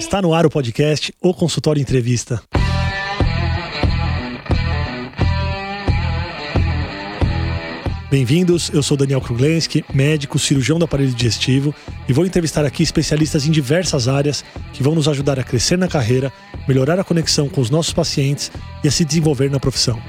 Está 0.00 0.22
no 0.22 0.32
ar 0.32 0.46
o 0.46 0.50
podcast 0.50 1.12
O 1.20 1.34
Consultório 1.34 1.78
Entrevista. 1.78 2.42
Bem-vindos, 8.10 8.70
eu 8.72 8.82
sou 8.82 8.96
Daniel 8.96 9.20
Kruglenski, 9.20 9.84
médico, 9.92 10.38
cirurgião 10.38 10.78
do 10.78 10.86
aparelho 10.86 11.12
digestivo 11.12 11.74
e 12.08 12.14
vou 12.14 12.24
entrevistar 12.24 12.64
aqui 12.64 12.82
especialistas 12.82 13.46
em 13.46 13.50
diversas 13.50 14.08
áreas 14.08 14.42
que 14.72 14.82
vão 14.82 14.94
nos 14.94 15.06
ajudar 15.06 15.38
a 15.38 15.44
crescer 15.44 15.76
na 15.76 15.86
carreira, 15.86 16.32
melhorar 16.66 16.98
a 16.98 17.04
conexão 17.04 17.46
com 17.46 17.60
os 17.60 17.68
nossos 17.68 17.92
pacientes 17.92 18.50
e 18.82 18.88
a 18.88 18.90
se 18.90 19.04
desenvolver 19.04 19.50
na 19.50 19.60
profissão. 19.60 20.00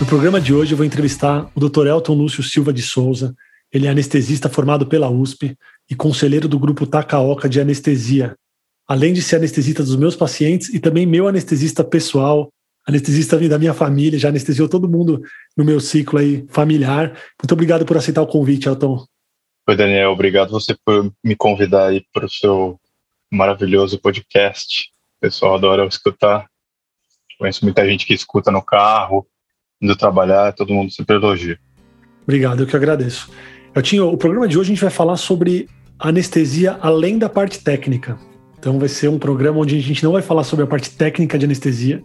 No 0.00 0.06
programa 0.06 0.40
de 0.40 0.54
hoje 0.54 0.72
eu 0.72 0.78
vou 0.78 0.86
entrevistar 0.86 1.46
o 1.54 1.60
Dr. 1.60 1.88
Elton 1.88 2.14
Lúcio 2.14 2.42
Silva 2.42 2.72
de 2.72 2.80
Souza. 2.80 3.34
Ele 3.70 3.88
é 3.88 3.90
anestesista 3.90 4.48
formado 4.48 4.86
pela 4.86 5.10
USP 5.10 5.58
e 5.90 5.94
conselheiro 5.94 6.48
do 6.48 6.58
grupo 6.58 6.86
Takaoka 6.86 7.48
de 7.48 7.60
anestesia, 7.60 8.34
além 8.86 9.12
de 9.12 9.22
ser 9.22 9.36
anestesista 9.36 9.82
dos 9.82 9.96
meus 9.96 10.16
pacientes 10.16 10.72
e 10.72 10.78
também 10.78 11.06
meu 11.06 11.28
anestesista 11.28 11.82
pessoal, 11.84 12.50
anestesista 12.86 13.38
da 13.48 13.58
minha 13.58 13.74
família, 13.74 14.18
já 14.18 14.28
anestesiou 14.28 14.68
todo 14.68 14.88
mundo 14.88 15.22
no 15.56 15.64
meu 15.64 15.80
ciclo 15.80 16.18
aí 16.18 16.44
familiar. 16.48 17.18
Muito 17.40 17.52
obrigado 17.52 17.84
por 17.84 17.96
aceitar 17.96 18.22
o 18.22 18.26
convite, 18.26 18.68
Elton. 18.68 19.04
Oi, 19.66 19.76
Daniel, 19.76 20.10
obrigado 20.10 20.50
você 20.50 20.76
por 20.84 21.10
me 21.22 21.34
convidar 21.34 21.86
aí 21.86 22.04
para 22.12 22.26
o 22.26 22.30
seu 22.30 22.78
maravilhoso 23.30 23.98
podcast. 23.98 24.90
O 25.16 25.20
pessoal 25.20 25.54
adora 25.54 25.86
escutar. 25.86 26.46
Conheço 27.38 27.64
muita 27.64 27.86
gente 27.86 28.06
que 28.06 28.12
escuta 28.14 28.50
no 28.50 28.62
carro, 28.62 29.26
indo 29.80 29.96
trabalhar, 29.96 30.52
todo 30.52 30.72
mundo 30.72 30.92
sempre 30.92 31.16
elogia. 31.16 31.58
Obrigado, 32.22 32.62
eu 32.62 32.66
que 32.66 32.76
agradeço. 32.76 33.30
Eu 33.74 33.82
tinha, 33.82 34.04
o 34.04 34.16
programa 34.16 34.46
de 34.46 34.56
hoje 34.56 34.68
a 34.70 34.74
gente 34.74 34.82
vai 34.82 34.90
falar 34.90 35.16
sobre 35.16 35.68
anestesia 35.98 36.78
além 36.80 37.18
da 37.18 37.28
parte 37.28 37.58
técnica. 37.58 38.16
Então 38.56 38.78
vai 38.78 38.88
ser 38.88 39.08
um 39.08 39.18
programa 39.18 39.58
onde 39.58 39.76
a 39.76 39.80
gente 39.80 40.04
não 40.04 40.12
vai 40.12 40.22
falar 40.22 40.44
sobre 40.44 40.64
a 40.64 40.68
parte 40.68 40.90
técnica 40.90 41.36
de 41.36 41.44
anestesia, 41.44 42.00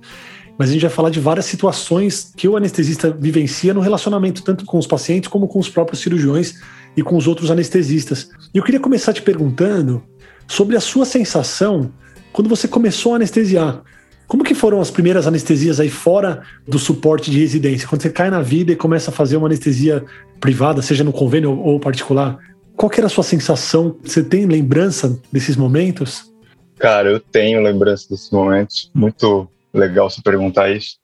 mas 0.58 0.70
a 0.70 0.74
gente 0.74 0.82
vai 0.82 0.90
falar 0.90 1.12
de 1.12 1.20
várias 1.20 1.46
situações 1.46 2.34
que 2.36 2.48
o 2.48 2.58
anestesista 2.58 3.12
vivencia 3.12 3.72
no 3.72 3.82
relacionamento 3.82 4.42
tanto 4.42 4.66
com 4.66 4.80
os 4.80 4.88
pacientes 4.88 5.30
como 5.30 5.48
com 5.48 5.60
os 5.60 5.70
próprios 5.70 6.02
cirurgiões 6.02 6.56
e 6.98 7.04
com 7.04 7.16
os 7.16 7.28
outros 7.28 7.52
anestesistas. 7.52 8.32
E 8.52 8.58
eu 8.58 8.64
queria 8.64 8.80
começar 8.80 9.14
te 9.14 9.22
perguntando 9.22 10.04
sobre 10.48 10.76
a 10.76 10.82
sua 10.82 11.06
sensação 11.06 11.92
quando 12.34 12.50
você 12.50 12.68
começou 12.68 13.14
a 13.14 13.18
anestesiar. 13.18 13.84
Como 14.30 14.44
que 14.44 14.54
foram 14.54 14.80
as 14.80 14.92
primeiras 14.92 15.26
anestesias 15.26 15.80
aí 15.80 15.90
fora 15.90 16.44
do 16.68 16.78
suporte 16.78 17.32
de 17.32 17.40
residência? 17.40 17.88
Quando 17.88 18.04
você 18.04 18.12
cai 18.12 18.30
na 18.30 18.44
vida 18.44 18.72
e 18.72 18.76
começa 18.76 19.10
a 19.10 19.14
fazer 19.14 19.38
uma 19.38 19.48
anestesia 19.48 20.06
privada, 20.40 20.84
seja 20.84 21.04
no 21.04 21.12
convênio 21.12 21.60
ou 21.60 21.80
particular, 21.80 22.38
qual 22.78 22.92
que 22.92 23.00
era 23.00 23.08
a 23.08 23.10
sua 23.10 23.24
sensação? 23.24 23.98
Você 24.04 24.24
tem 24.24 24.46
lembrança 24.46 25.20
desses 25.32 25.56
momentos? 25.56 26.32
Cara, 26.78 27.10
eu 27.10 27.20
tenho 27.20 27.60
lembrança 27.60 28.08
desses 28.08 28.30
momentos. 28.30 28.92
Muito 28.94 29.50
legal 29.74 30.08
você 30.08 30.22
perguntar 30.22 30.70
isso, 30.70 31.00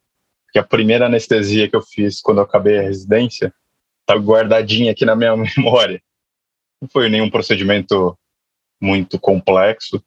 porque 0.46 0.60
a 0.60 0.64
primeira 0.64 1.08
anestesia 1.08 1.68
que 1.68 1.76
eu 1.76 1.82
fiz 1.82 2.22
quando 2.22 2.38
eu 2.38 2.44
acabei 2.44 2.78
a 2.78 2.84
residência 2.84 3.52
tá 4.06 4.14
guardadinha 4.14 4.92
aqui 4.92 5.04
na 5.04 5.16
minha 5.16 5.34
memória. 5.58 6.00
Não 6.80 6.88
foi 6.88 7.10
nenhum 7.10 7.32
procedimento 7.32 8.16
muito 8.80 9.18
complexo, 9.18 10.00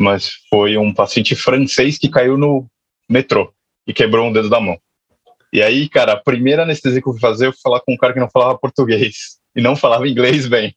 mas 0.00 0.32
foi 0.48 0.76
um 0.78 0.92
paciente 0.92 1.36
francês 1.36 1.98
que 1.98 2.08
caiu 2.08 2.38
no 2.38 2.66
metrô 3.08 3.52
e 3.86 3.92
quebrou 3.92 4.26
um 4.26 4.32
dedo 4.32 4.48
da 4.48 4.60
mão. 4.60 4.78
E 5.52 5.62
aí, 5.62 5.88
cara, 5.88 6.12
a 6.12 6.16
primeira 6.16 6.62
anestesia 6.62 7.02
que 7.02 7.08
eu 7.08 7.12
fui 7.12 7.20
fazer, 7.20 7.46
eu 7.48 7.52
fui 7.52 7.60
falar 7.62 7.80
com 7.80 7.92
um 7.92 7.96
cara 7.96 8.12
que 8.12 8.20
não 8.20 8.30
falava 8.30 8.58
português 8.58 9.38
e 9.54 9.60
não 9.60 9.76
falava 9.76 10.08
inglês 10.08 10.46
bem. 10.46 10.74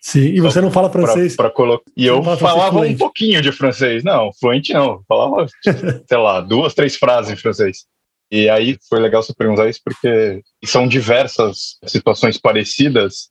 Sim, 0.00 0.26
e 0.28 0.40
você 0.40 0.60
não 0.60 0.70
fala 0.70 0.88
francês. 0.88 1.34
Pra, 1.36 1.46
pra 1.46 1.54
colo... 1.54 1.82
E 1.96 2.06
eu 2.06 2.22
falava 2.36 2.80
um 2.80 2.96
pouquinho 2.96 3.42
de 3.42 3.50
francês. 3.50 4.04
Não, 4.04 4.32
fluente 4.32 4.72
não. 4.72 5.02
Falava, 5.08 5.46
sei 6.06 6.18
lá, 6.18 6.40
duas, 6.40 6.72
três 6.72 6.96
frases 6.96 7.32
em 7.32 7.36
francês. 7.36 7.84
E 8.30 8.48
aí 8.48 8.78
foi 8.88 9.00
legal 9.00 9.22
você 9.22 9.34
perguntar 9.34 9.68
isso, 9.68 9.80
porque 9.84 10.42
são 10.64 10.86
diversas 10.86 11.78
situações 11.84 12.38
parecidas 12.38 13.30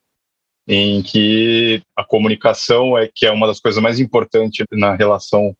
em 0.67 1.01
que 1.01 1.81
a 1.95 2.03
comunicação 2.03 2.97
é 2.97 3.09
que 3.13 3.25
é 3.25 3.31
uma 3.31 3.47
das 3.47 3.59
coisas 3.59 3.81
mais 3.81 3.99
importantes 3.99 4.65
na 4.71 4.95
relação 4.95 5.55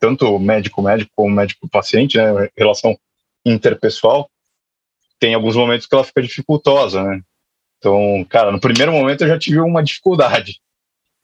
tanto 0.00 0.36
médico-médico 0.36 1.12
como 1.14 1.32
médico-paciente, 1.32 2.18
né? 2.18 2.48
Relação 2.56 2.98
interpessoal. 3.46 4.28
Tem 5.20 5.32
alguns 5.32 5.54
momentos 5.54 5.86
que 5.86 5.94
ela 5.94 6.02
fica 6.02 6.20
dificultosa, 6.20 7.04
né? 7.04 7.20
Então, 7.78 8.26
cara, 8.28 8.50
no 8.50 8.60
primeiro 8.60 8.90
momento 8.90 9.22
eu 9.22 9.28
já 9.28 9.38
tive 9.38 9.60
uma 9.60 9.82
dificuldade. 9.82 10.60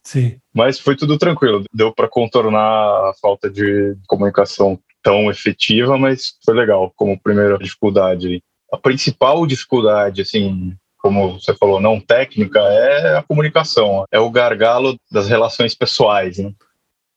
Sim. 0.04 0.38
Mas 0.54 0.78
foi 0.78 0.96
tudo 0.96 1.18
tranquilo. 1.18 1.64
Deu 1.74 1.92
para 1.92 2.08
contornar 2.08 2.60
a 2.60 3.12
falta 3.20 3.50
de 3.50 3.96
comunicação 4.06 4.78
tão 5.02 5.28
efetiva, 5.28 5.98
mas 5.98 6.34
foi 6.44 6.54
legal 6.54 6.92
como 6.96 7.20
primeira 7.20 7.58
dificuldade. 7.58 8.40
A 8.72 8.76
principal 8.76 9.44
dificuldade, 9.44 10.22
assim, 10.22 10.76
como 11.08 11.40
você 11.40 11.54
falou, 11.54 11.80
não 11.80 11.98
técnica, 11.98 12.58
é 12.60 13.16
a 13.16 13.22
comunicação. 13.22 14.04
É 14.12 14.20
o 14.20 14.30
gargalo 14.30 14.94
das 15.10 15.26
relações 15.26 15.74
pessoais, 15.74 16.36
né? 16.36 16.52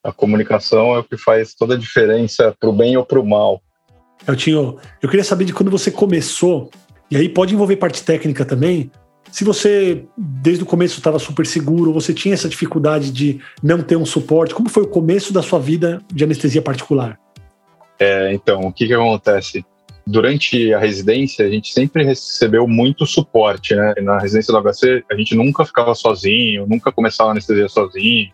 A 0.02 0.14
comunicação 0.14 0.96
é 0.96 1.00
o 1.00 1.04
que 1.04 1.18
faz 1.18 1.54
toda 1.54 1.76
a 1.76 1.78
diferença 1.78 2.56
para 2.58 2.70
o 2.70 2.74
bem 2.74 2.96
ou 2.96 3.06
para 3.06 3.20
o 3.20 3.28
mal. 3.28 3.62
Eu, 4.26 4.36
tinha, 4.36 4.56
eu 4.56 5.10
queria 5.10 5.26
saber 5.26 5.44
de 5.44 5.54
quando 5.54 5.70
você 5.70 5.92
começou, 5.92 6.72
e 7.10 7.18
aí 7.18 7.28
pode 7.28 7.54
envolver 7.54 7.76
parte 7.76 8.02
técnica 8.02 8.46
também, 8.46 8.90
se 9.30 9.44
você, 9.44 10.06
desde 10.18 10.64
o 10.64 10.66
começo, 10.66 10.98
estava 10.98 11.20
super 11.20 11.46
seguro, 11.46 11.94
você 11.94 12.14
tinha 12.14 12.34
essa 12.34 12.50
dificuldade 12.50 13.12
de 13.12 13.42
não 13.62 13.82
ter 13.82 13.98
um 13.98 14.06
suporte, 14.06 14.56
como 14.56 14.70
foi 14.70 14.84
o 14.84 14.88
começo 14.88 15.34
da 15.34 15.42
sua 15.42 15.60
vida 15.60 16.02
de 16.14 16.24
anestesia 16.24 16.62
particular? 16.62 17.20
É, 18.00 18.34
então, 18.34 18.62
o 18.62 18.74
que, 18.74 18.88
que 18.88 18.94
acontece? 18.94 19.66
Durante 20.12 20.74
a 20.74 20.78
residência, 20.78 21.46
a 21.46 21.50
gente 21.50 21.72
sempre 21.72 22.04
recebeu 22.04 22.68
muito 22.68 23.06
suporte, 23.06 23.74
né? 23.74 23.94
Na 24.02 24.20
residência 24.20 24.52
do 24.54 24.62
HC, 24.62 25.06
a 25.10 25.16
gente 25.16 25.36
nunca 25.36 25.64
ficava 25.64 25.96
sozinho, 25.96 26.68
nunca 26.68 26.92
começava 26.92 27.30
a 27.30 27.32
anestesia 27.32 27.70
sozinho. 27.70 28.30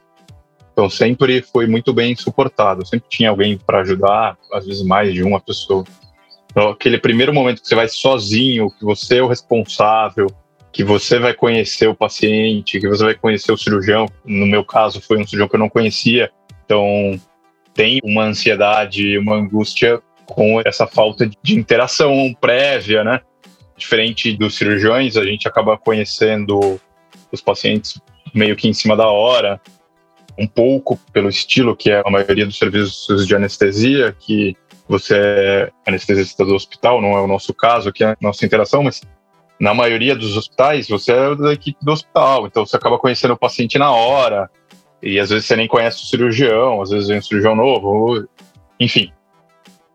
Então, 0.73 0.89
sempre 0.89 1.39
foi 1.43 1.67
muito 1.67 1.93
bem 1.93 2.15
suportado. 2.15 2.83
Sempre 2.83 3.07
tinha 3.07 3.29
alguém 3.29 3.59
para 3.59 3.81
ajudar, 3.81 4.35
às 4.51 4.65
vezes 4.65 4.81
mais 4.81 5.13
de 5.13 5.21
uma 5.21 5.39
pessoa. 5.39 5.83
Então, 6.49 6.69
aquele 6.69 6.97
primeiro 6.97 7.31
momento 7.31 7.61
que 7.61 7.67
você 7.67 7.75
vai 7.75 7.87
sozinho, 7.87 8.71
que 8.71 8.83
você 8.83 9.17
é 9.17 9.23
o 9.23 9.27
responsável, 9.27 10.25
que 10.71 10.83
você 10.83 11.19
vai 11.19 11.35
conhecer 11.35 11.87
o 11.87 11.95
paciente, 11.95 12.79
que 12.79 12.87
você 12.87 13.03
vai 13.03 13.13
conhecer 13.13 13.51
o 13.51 13.57
cirurgião. 13.57 14.07
No 14.25 14.47
meu 14.47 14.65
caso, 14.65 14.99
foi 14.99 15.19
um 15.19 15.27
cirurgião 15.27 15.47
que 15.47 15.55
eu 15.55 15.59
não 15.59 15.69
conhecia, 15.69 16.31
então 16.65 17.19
tem 17.75 17.99
uma 18.03 18.23
ansiedade, 18.23 19.19
uma 19.19 19.35
angústia 19.35 20.01
com 20.27 20.61
essa 20.65 20.85
falta 20.85 21.29
de 21.41 21.55
interação 21.55 22.35
prévia, 22.39 23.03
né? 23.03 23.21
Diferente 23.77 24.35
dos 24.35 24.55
cirurgiões, 24.55 25.17
a 25.17 25.23
gente 25.23 25.47
acaba 25.47 25.77
conhecendo 25.77 26.79
os 27.31 27.41
pacientes 27.41 27.99
meio 28.33 28.55
que 28.55 28.67
em 28.67 28.73
cima 28.73 28.95
da 28.95 29.07
hora, 29.07 29.59
um 30.37 30.47
pouco 30.47 30.99
pelo 31.11 31.29
estilo 31.29 31.75
que 31.75 31.89
é 31.89 32.01
a 32.05 32.09
maioria 32.09 32.45
dos 32.45 32.57
serviços 32.57 33.25
de 33.25 33.35
anestesia, 33.35 34.15
que 34.19 34.55
você 34.87 35.15
é 35.17 35.71
anestesista 35.85 36.45
do 36.45 36.55
hospital, 36.55 37.01
não 37.01 37.17
é 37.17 37.21
o 37.21 37.27
nosso 37.27 37.53
caso 37.53 37.89
aqui, 37.89 38.03
é 38.03 38.11
a 38.11 38.17
nossa 38.21 38.45
interação, 38.45 38.83
mas 38.83 39.01
na 39.59 39.73
maioria 39.73 40.15
dos 40.15 40.37
hospitais, 40.37 40.87
você 40.87 41.11
é 41.11 41.35
da 41.35 41.53
equipe 41.53 41.77
do 41.83 41.91
hospital, 41.91 42.45
então 42.45 42.65
você 42.65 42.75
acaba 42.75 42.99
conhecendo 42.99 43.33
o 43.33 43.37
paciente 43.37 43.77
na 43.77 43.91
hora, 43.91 44.49
e 45.01 45.19
às 45.19 45.29
vezes 45.29 45.45
você 45.45 45.55
nem 45.55 45.67
conhece 45.67 46.03
o 46.03 46.05
cirurgião, 46.05 46.81
às 46.81 46.91
vezes 46.91 47.07
vem 47.07 47.17
um 47.17 47.21
cirurgião 47.21 47.55
novo, 47.55 48.27
enfim. 48.79 49.11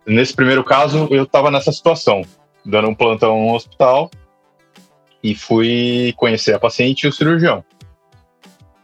Nesse 0.06 0.34
primeiro 0.34 0.64
caso, 0.64 1.08
eu 1.10 1.24
estava 1.24 1.50
nessa 1.50 1.72
situação, 1.72 2.22
dando 2.64 2.88
um 2.88 2.94
plantão 2.94 3.38
no 3.38 3.54
hospital, 3.54 4.10
e 5.22 5.34
fui 5.34 6.12
conhecer 6.16 6.54
a 6.54 6.58
paciente 6.58 7.04
e 7.04 7.08
o 7.08 7.12
cirurgião. 7.12 7.64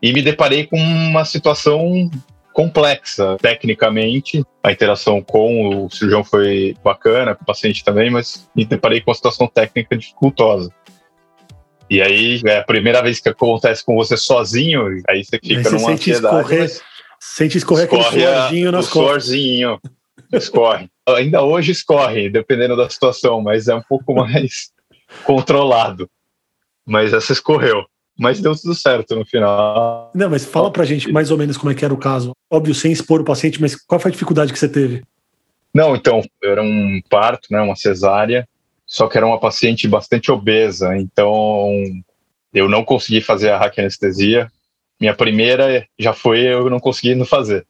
E 0.00 0.12
me 0.12 0.23
deparei 0.23 0.67
com 0.67 0.76
uma 0.76 1.25
situação 1.25 2.09
complexa 2.53 3.37
tecnicamente. 3.41 4.44
A 4.62 4.70
interação 4.70 5.20
com 5.20 5.85
o 5.85 5.91
cirurgião 5.91 6.23
foi 6.23 6.76
bacana, 6.85 7.35
com 7.35 7.43
o 7.43 7.47
paciente 7.47 7.85
também, 7.85 8.11
mas 8.11 8.49
me 8.55 8.65
deparei 8.65 9.00
com 9.00 9.11
uma 9.11 9.15
situação 9.15 9.49
técnica 9.49 9.97
dificultosa. 9.97 10.73
E 11.91 12.03
aí, 12.03 12.41
é 12.44 12.59
a 12.59 12.65
primeira 12.65 13.03
vez 13.03 13.19
que 13.19 13.29
acontece 13.29 13.85
com 13.85 13.97
você 13.97 14.17
sozinho, 14.17 15.03
aí 15.09 15.25
você 15.25 15.38
fica 15.38 15.56
aí 15.56 15.65
você 15.65 15.70
numa 15.70 15.88
sente 15.88 16.11
ansiedade. 16.11 16.37
Escorrer, 16.37 16.82
sente 17.19 17.59
escorrer 17.59 17.85
escorre 17.85 18.03
aquele 18.03 18.25
suorzinho 18.25 18.73
nas 18.73 18.88
costas. 18.88 19.09
suorzinho, 19.09 19.81
escorre. 20.32 20.91
Ainda 21.16 21.43
hoje 21.43 21.72
escorre, 21.72 22.28
dependendo 22.28 22.76
da 22.76 22.88
situação, 22.88 23.40
mas 23.40 23.69
é 23.69 23.75
um 23.75 23.82
pouco 23.82 24.14
mais 24.14 24.70
controlado. 25.25 26.08
Mas 26.87 27.12
essa 27.12 27.32
escorreu 27.32 27.84
mas 28.19 28.40
deu 28.40 28.55
tudo 28.56 28.75
certo 28.75 29.14
no 29.14 29.25
final. 29.25 30.10
Não, 30.12 30.28
mas 30.28 30.44
fala 30.44 30.72
pra 30.72 30.84
gente 30.84 31.10
mais 31.12 31.31
ou 31.31 31.38
menos 31.38 31.56
como 31.56 31.70
é 31.70 31.75
que 31.75 31.84
era 31.84 31.94
o 31.94 31.99
caso. 31.99 32.32
Óbvio, 32.50 32.75
sem 32.75 32.90
expor 32.90 33.20
o 33.20 33.25
paciente, 33.25 33.60
mas 33.60 33.76
qual 33.76 34.00
foi 34.00 34.10
a 34.10 34.12
dificuldade 34.12 34.52
que 34.52 34.58
você 34.58 34.69
teve? 34.69 35.05
Não, 35.72 35.94
então, 35.94 36.22
era 36.43 36.60
um 36.60 37.00
parto, 37.08 37.46
né, 37.50 37.60
uma 37.60 37.76
cesárea, 37.76 38.49
só 38.84 39.06
que 39.06 39.16
era 39.16 39.26
uma 39.26 39.38
paciente 39.38 39.87
bastante 39.87 40.32
obesa, 40.32 40.96
então 40.96 41.70
eu 42.52 42.69
não 42.69 42.84
consegui 42.84 43.20
fazer 43.20 43.50
a 43.50 43.58
raquianestesia, 43.58 44.50
minha 45.00 45.14
primeira 45.14 45.87
já 45.96 46.12
foi 46.12 46.40
eu 46.40 46.69
não 46.69 46.81
conseguindo 46.81 47.25
fazer. 47.25 47.64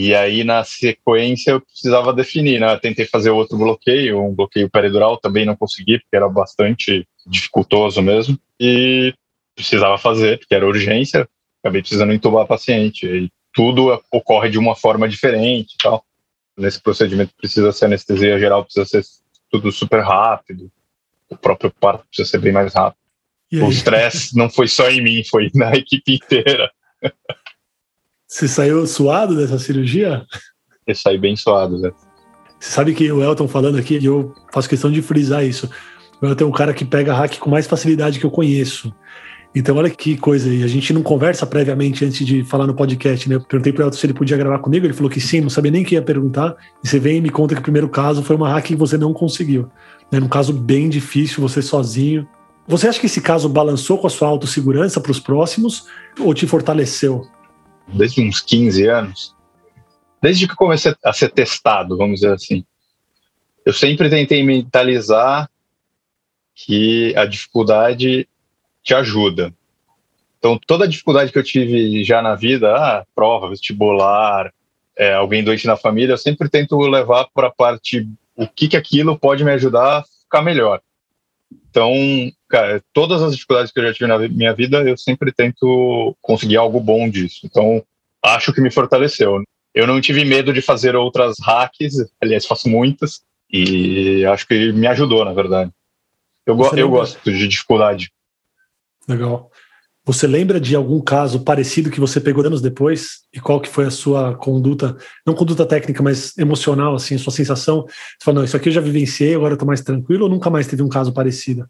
E 0.00 0.14
aí, 0.14 0.44
na 0.44 0.62
sequência, 0.62 1.50
eu 1.50 1.60
precisava 1.60 2.12
definir, 2.12 2.60
né? 2.60 2.72
Eu 2.72 2.78
tentei 2.78 3.04
fazer 3.04 3.30
outro 3.30 3.58
bloqueio, 3.58 4.22
um 4.22 4.32
bloqueio 4.32 4.70
peridural, 4.70 5.16
também 5.16 5.44
não 5.44 5.56
consegui, 5.56 5.98
porque 5.98 6.14
era 6.14 6.28
bastante 6.28 7.04
dificultoso 7.26 8.00
mesmo. 8.00 8.38
E 8.60 9.12
precisava 9.56 9.98
fazer, 9.98 10.38
porque 10.38 10.54
era 10.54 10.64
urgência, 10.64 11.28
acabei 11.60 11.80
precisando 11.80 12.12
entubar 12.12 12.44
a 12.44 12.46
paciente. 12.46 13.08
E 13.08 13.28
tudo 13.52 14.00
ocorre 14.12 14.48
de 14.50 14.56
uma 14.56 14.76
forma 14.76 15.08
diferente 15.08 15.74
e 15.74 15.78
tal. 15.78 16.04
Nesse 16.56 16.80
procedimento 16.80 17.34
precisa 17.36 17.72
ser 17.72 17.86
anestesia 17.86 18.38
geral, 18.38 18.62
precisa 18.62 18.86
ser 18.86 19.02
tudo 19.50 19.72
super 19.72 20.04
rápido. 20.04 20.70
O 21.28 21.36
próprio 21.36 21.72
parto 21.72 22.06
precisa 22.06 22.30
ser 22.30 22.38
bem 22.38 22.52
mais 22.52 22.72
rápido. 22.72 23.00
O 23.52 23.68
estresse 23.68 24.36
não 24.36 24.48
foi 24.48 24.68
só 24.68 24.88
em 24.88 25.02
mim, 25.02 25.24
foi 25.28 25.50
na 25.56 25.74
equipe 25.74 26.14
inteira. 26.14 26.70
Você 28.28 28.46
saiu 28.46 28.86
suado 28.86 29.34
dessa 29.34 29.58
cirurgia? 29.58 30.22
Eu 30.86 30.94
saí 30.94 31.16
bem 31.16 31.34
suado, 31.34 31.78
né? 31.78 31.90
Você 32.60 32.70
sabe 32.70 32.92
que 32.92 33.10
o 33.10 33.22
Elton 33.22 33.48
falando 33.48 33.78
aqui, 33.78 33.96
e 33.96 34.04
eu 34.04 34.34
faço 34.52 34.68
questão 34.68 34.92
de 34.92 35.00
frisar 35.00 35.46
isso. 35.46 35.68
O 36.20 36.26
Elton 36.26 36.44
é 36.44 36.46
um 36.46 36.52
cara 36.52 36.74
que 36.74 36.84
pega 36.84 37.14
hack 37.14 37.38
com 37.38 37.48
mais 37.48 37.66
facilidade 37.66 38.18
que 38.18 38.26
eu 38.26 38.30
conheço. 38.30 38.92
Então, 39.54 39.76
olha 39.76 39.88
que 39.88 40.18
coisa 40.18 40.50
aí. 40.50 40.62
A 40.62 40.66
gente 40.66 40.92
não 40.92 41.02
conversa 41.02 41.46
previamente 41.46 42.04
antes 42.04 42.26
de 42.26 42.44
falar 42.44 42.66
no 42.66 42.74
podcast, 42.74 43.26
né? 43.30 43.36
Eu 43.36 43.40
perguntei 43.40 43.72
para 43.72 43.84
o 43.84 43.86
Elton 43.86 43.96
se 43.96 44.04
ele 44.04 44.12
podia 44.12 44.36
gravar 44.36 44.58
comigo. 44.58 44.84
Ele 44.84 44.92
falou 44.92 45.10
que 45.10 45.22
sim, 45.22 45.40
não 45.40 45.48
sabia 45.48 45.70
nem 45.70 45.82
que 45.82 45.94
ia 45.94 46.02
perguntar. 46.02 46.54
E 46.84 46.88
você 46.88 46.98
vem 46.98 47.16
e 47.16 47.20
me 47.22 47.30
conta 47.30 47.54
que 47.54 47.60
o 47.60 47.64
primeiro 47.64 47.88
caso 47.88 48.22
foi 48.22 48.36
uma 48.36 48.50
hack 48.50 48.66
que 48.66 48.76
você 48.76 48.98
não 48.98 49.14
conseguiu. 49.14 49.70
Né? 50.12 50.20
Um 50.20 50.28
caso 50.28 50.52
bem 50.52 50.90
difícil, 50.90 51.40
você 51.40 51.62
sozinho. 51.62 52.28
Você 52.66 52.88
acha 52.88 53.00
que 53.00 53.06
esse 53.06 53.22
caso 53.22 53.48
balançou 53.48 53.96
com 53.96 54.06
a 54.06 54.10
sua 54.10 54.28
autossegurança 54.28 55.00
para 55.00 55.12
os 55.12 55.18
próximos 55.18 55.86
ou 56.20 56.34
te 56.34 56.46
fortaleceu? 56.46 57.26
Desde 57.92 58.20
uns 58.20 58.40
15 58.40 58.86
anos, 58.86 59.34
desde 60.20 60.46
que 60.46 60.54
comecei 60.54 60.94
a 61.04 61.12
ser 61.12 61.30
testado, 61.30 61.96
vamos 61.96 62.20
dizer 62.20 62.32
assim, 62.32 62.64
eu 63.64 63.72
sempre 63.72 64.08
tentei 64.08 64.42
mentalizar 64.42 65.48
que 66.54 67.14
a 67.16 67.24
dificuldade 67.24 68.28
te 68.82 68.94
ajuda. 68.94 69.54
Então, 70.38 70.58
toda 70.66 70.84
a 70.84 70.88
dificuldade 70.88 71.32
que 71.32 71.38
eu 71.38 71.42
tive 71.42 72.04
já 72.04 72.22
na 72.22 72.34
vida, 72.34 72.74
ah, 72.74 73.04
prova, 73.14 73.50
vestibular, 73.50 74.52
é, 74.96 75.14
alguém 75.14 75.44
doente 75.44 75.66
na 75.66 75.76
família, 75.76 76.12
eu 76.12 76.18
sempre 76.18 76.48
tento 76.48 76.78
levar 76.78 77.28
para 77.34 77.48
a 77.48 77.52
parte 77.52 78.08
o 78.34 78.46
que, 78.46 78.68
que 78.68 78.76
aquilo 78.76 79.18
pode 79.18 79.44
me 79.44 79.52
ajudar 79.52 79.98
a 79.98 80.02
ficar 80.02 80.42
melhor. 80.42 80.80
Então, 81.70 81.92
cara, 82.48 82.82
todas 82.92 83.22
as 83.22 83.34
dificuldades 83.34 83.70
que 83.70 83.78
eu 83.78 83.84
já 83.84 83.92
tive 83.92 84.06
na 84.06 84.18
minha 84.18 84.54
vida, 84.54 84.82
eu 84.88 84.96
sempre 84.96 85.32
tento 85.32 86.16
conseguir 86.20 86.56
algo 86.56 86.80
bom 86.80 87.08
disso. 87.08 87.40
Então, 87.44 87.82
acho 88.24 88.52
que 88.52 88.60
me 88.60 88.70
fortaleceu. 88.70 89.42
Eu 89.74 89.86
não 89.86 90.00
tive 90.00 90.24
medo 90.24 90.52
de 90.52 90.62
fazer 90.62 90.96
outras 90.96 91.36
hacks, 91.40 91.94
aliás, 92.20 92.46
faço 92.46 92.68
muitas, 92.68 93.20
e 93.50 94.24
acho 94.26 94.46
que 94.46 94.72
me 94.72 94.86
ajudou, 94.86 95.24
na 95.24 95.32
verdade. 95.32 95.70
Eu, 96.46 96.56
go 96.56 96.74
eu 96.74 96.88
gosto 96.88 97.30
de 97.30 97.46
dificuldade. 97.46 98.10
Legal. 99.06 99.50
Você 100.04 100.26
lembra 100.26 100.58
de 100.58 100.74
algum 100.74 101.02
caso 101.02 101.40
parecido 101.40 101.90
que 101.90 102.00
você 102.00 102.18
pegou 102.18 102.42
anos 102.42 102.62
depois? 102.62 103.18
E 103.30 103.38
qual 103.38 103.60
que 103.60 103.68
foi 103.68 103.84
a 103.84 103.90
sua 103.90 104.34
conduta, 104.34 104.96
não 105.26 105.34
conduta 105.34 105.66
técnica, 105.66 106.02
mas 106.02 106.36
emocional, 106.38 106.94
assim, 106.94 107.16
a 107.16 107.18
sua 107.18 107.32
sensação? 107.32 107.84
Você 107.86 108.24
falou, 108.24 108.38
não, 108.38 108.44
isso 108.44 108.56
aqui 108.56 108.70
eu 108.70 108.72
já 108.72 108.80
vivenciei, 108.80 109.34
agora 109.34 109.52
eu 109.52 109.58
tô 109.58 109.66
mais 109.66 109.82
tranquilo, 109.82 110.24
ou 110.24 110.30
nunca 110.30 110.48
mais 110.48 110.66
teve 110.66 110.82
um 110.82 110.88
caso 110.88 111.12
parecido? 111.12 111.68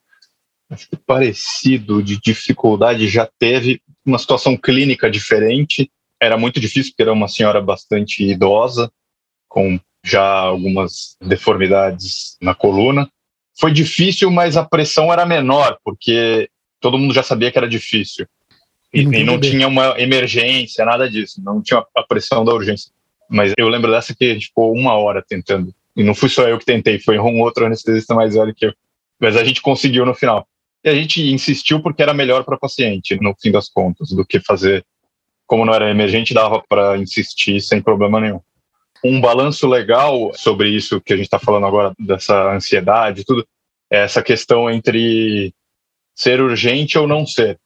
Acho 0.71 0.89
que 0.89 0.97
parecido 0.97 2.03
de 2.03 2.21
dificuldade 2.21 3.09
já 3.09 3.29
teve 3.39 3.81
uma 4.05 4.19
situação 4.19 4.57
clínica 4.57 5.11
diferente. 5.11 5.91
Era 6.21 6.37
muito 6.37 6.61
difícil, 6.61 6.93
porque 6.93 7.03
era 7.03 7.13
uma 7.13 7.29
senhora 7.29 7.61
bastante 7.61 8.23
idosa, 8.23 8.91
com 9.49 9.81
já 10.05 10.25
algumas 10.25 11.17
deformidades 11.21 12.37
na 12.41 12.55
coluna. 12.55 13.09
Foi 13.59 13.73
difícil, 13.73 14.31
mas 14.31 14.57
a 14.57 14.65
pressão 14.65 15.13
era 15.13 15.25
menor, 15.25 15.79
porque 15.85 16.49
todo 16.81 16.99
mundo 16.99 17.15
já 17.15 17.23
sabia 17.23 17.51
que 17.51 17.59
era 17.59 17.69
difícil. 17.69 18.27
E, 18.93 19.01
e 19.01 19.25
não 19.25 19.41
tinha 19.41 19.67
uma 19.67 20.01
emergência, 20.01 20.85
nada 20.85 21.09
disso. 21.11 21.43
Não 21.43 21.63
tinha 21.63 21.85
a 21.95 22.03
pressão 22.03 22.45
da 22.45 22.53
urgência. 22.53 22.91
Mas 23.29 23.53
eu 23.57 23.69
lembro 23.69 23.91
dessa 23.91 24.15
que 24.15 24.25
a 24.25 24.35
gente 24.35 24.47
ficou 24.47 24.73
uma 24.73 24.95
hora 24.95 25.23
tentando. 25.27 25.75
E 25.97 26.03
não 26.03 26.15
fui 26.15 26.29
só 26.29 26.49
eu 26.49 26.59
que 26.59 26.65
tentei, 26.65 26.99
foi 26.99 27.19
um 27.19 27.41
outro 27.41 27.67
anestesista 27.67 28.15
mais 28.15 28.35
velho 28.35 28.55
que 28.55 28.67
eu. 28.67 28.75
Mas 29.21 29.37
a 29.37 29.45
gente 29.45 29.61
conseguiu 29.61 30.07
no 30.07 30.15
final. 30.15 30.47
E 30.89 30.91
a 30.91 30.95
gente 30.95 31.21
insistiu 31.21 31.83
porque 31.83 32.03
era 32.03 32.15
melhor 32.15 32.45
para 32.45 32.57
paciente, 32.57 33.15
no 33.21 33.35
fim 33.39 33.53
das 33.53 33.69
contas, 33.69 34.09
do 34.09 34.25
que 34.25 34.41
fazer. 34.41 34.83
Como 35.47 35.63
não 35.63 35.75
era 35.75 35.91
emergente, 35.91 36.33
dava 36.33 36.65
para 36.67 36.97
insistir 36.97 37.61
sem 37.61 37.83
problema 37.83 38.19
nenhum. 38.19 38.41
Um 39.05 39.21
balanço 39.21 39.69
legal 39.69 40.33
sobre 40.33 40.71
isso 40.71 40.99
que 40.99 41.13
a 41.13 41.17
gente 41.17 41.27
está 41.27 41.39
falando 41.39 41.67
agora, 41.67 41.93
dessa 41.99 42.55
ansiedade 42.55 43.21
e 43.21 43.25
tudo, 43.25 43.47
é 43.91 43.99
essa 43.99 44.23
questão 44.23 44.71
entre 44.71 45.53
ser 46.15 46.41
urgente 46.41 46.99
ou 46.99 47.07
não 47.07 47.27
ser. 47.27 47.61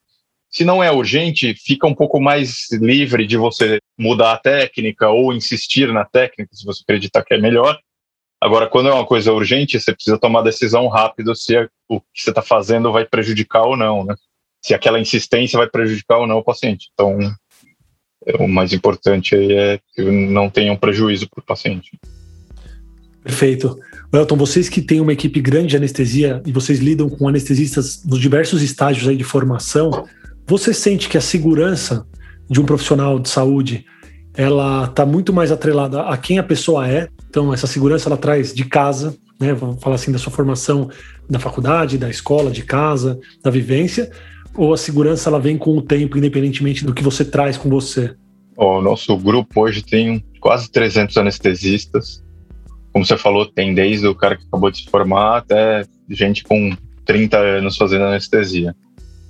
Se 0.51 0.65
não 0.65 0.83
é 0.83 0.91
urgente, 0.91 1.55
fica 1.55 1.87
um 1.87 1.95
pouco 1.95 2.21
mais 2.21 2.73
livre 2.73 3.25
de 3.25 3.37
você 3.37 3.79
mudar 3.97 4.33
a 4.33 4.39
técnica 4.39 5.11
ou 5.11 5.33
insistir 5.33 5.93
na 5.93 6.05
técnica, 6.05 6.51
se 6.53 6.65
você 6.65 6.83
acreditar 6.83 7.23
que 7.23 7.35
é 7.35 7.39
melhor. 7.39 7.79
Agora, 8.43 8.67
quando 8.67 8.89
é 8.89 8.93
uma 8.93 9.07
coisa 9.07 9.33
urgente, 9.33 9.79
você 9.79 9.95
precisa 9.95 10.19
tomar 10.19 10.43
decisão 10.43 10.89
rápido 10.89 11.33
se 11.37 11.57
o 11.89 12.01
que 12.01 12.23
você 12.23 12.31
está 12.31 12.43
fazendo 12.43 12.91
vai 12.91 13.05
prejudicar 13.05 13.63
ou 13.63 13.77
não, 13.77 14.05
né? 14.05 14.17
Se 14.61 14.75
aquela 14.75 14.99
insistência 14.99 15.57
vai 15.57 15.69
prejudicar 15.69 16.19
ou 16.19 16.27
não 16.27 16.39
o 16.39 16.45
paciente. 16.45 16.89
Então, 16.93 17.17
o 18.41 18.49
mais 18.49 18.73
importante 18.73 19.37
é 19.37 19.79
que 19.95 20.03
não 20.03 20.51
tenha 20.51 20.73
um 20.73 20.77
prejuízo 20.77 21.29
para 21.31 21.41
o 21.41 21.47
paciente. 21.47 21.97
Perfeito. 23.23 23.79
Elton, 24.13 24.37
vocês 24.37 24.69
que 24.69 24.83
têm 24.83 25.01
uma 25.01 25.13
equipe 25.13 25.41
grande 25.41 25.69
de 25.69 25.77
anestesia 25.77 26.43
e 26.45 26.51
vocês 26.51 26.81
lidam 26.81 27.09
com 27.09 27.29
anestesistas 27.29 28.05
nos 28.05 28.19
diversos 28.19 28.61
estágios 28.61 29.09
aí 29.09 29.17
de 29.17 29.23
formação, 29.23 30.05
você 30.49 30.75
sente 30.75 31.09
que 31.09 31.17
a 31.17 31.21
segurança 31.21 32.05
de 32.51 32.61
um 32.61 32.67
profissional 32.67 33.21
de 33.21 33.29
saúde 33.29 33.87
ela 34.35 34.87
está 34.87 35.07
muito 35.07 35.33
mais 35.33 35.53
atrelada 35.53 36.03
a 36.03 36.17
quem 36.17 36.41
a 36.41 36.43
pessoa 36.43 36.89
é. 36.89 37.09
Então, 37.33 37.55
essa 37.55 37.67
segurança 37.67 38.11
ela 38.11 38.19
traz 38.19 38.53
de 38.53 38.67
casa, 38.67 39.17
né? 39.41 39.55
Vamos 39.55 39.83
falar 39.83 39.95
assim 39.95 40.13
da 40.13 40.19
sua 40.19 40.31
formação 40.31 40.91
da 41.31 41.39
faculdade, 41.39 41.97
da 41.97 42.11
escola, 42.11 42.51
de 42.51 42.63
casa, 42.63 43.19
da 43.43 43.51
vivência, 43.51 44.13
ou 44.55 44.75
a 44.75 44.77
segurança 44.77 45.31
ela 45.31 45.41
vem 45.41 45.57
com 45.57 45.75
o 45.75 45.81
tempo, 45.81 46.19
independentemente 46.19 46.85
do 46.85 46.93
que 46.93 47.03
você 47.03 47.25
traz 47.25 47.57
com 47.57 47.71
você? 47.71 48.15
O 48.55 48.83
nosso 48.83 49.17
grupo 49.17 49.63
hoje 49.63 49.83
tem 49.83 50.23
quase 50.41 50.71
300 50.71 51.17
anestesistas 51.17 52.23
como 52.93 53.07
você 53.07 53.17
falou, 53.17 53.47
tem 53.47 53.75
desde 53.75 54.07
o 54.07 54.15
cara 54.15 54.37
que 54.37 54.45
acabou 54.45 54.71
de 54.71 54.79
se 54.79 54.91
formar 54.91 55.39
até 55.39 55.85
gente 56.11 56.45
com 56.45 56.77
30 57.07 57.39
anos 57.39 57.77
fazendo 57.77 58.05
anestesia. 58.05 58.77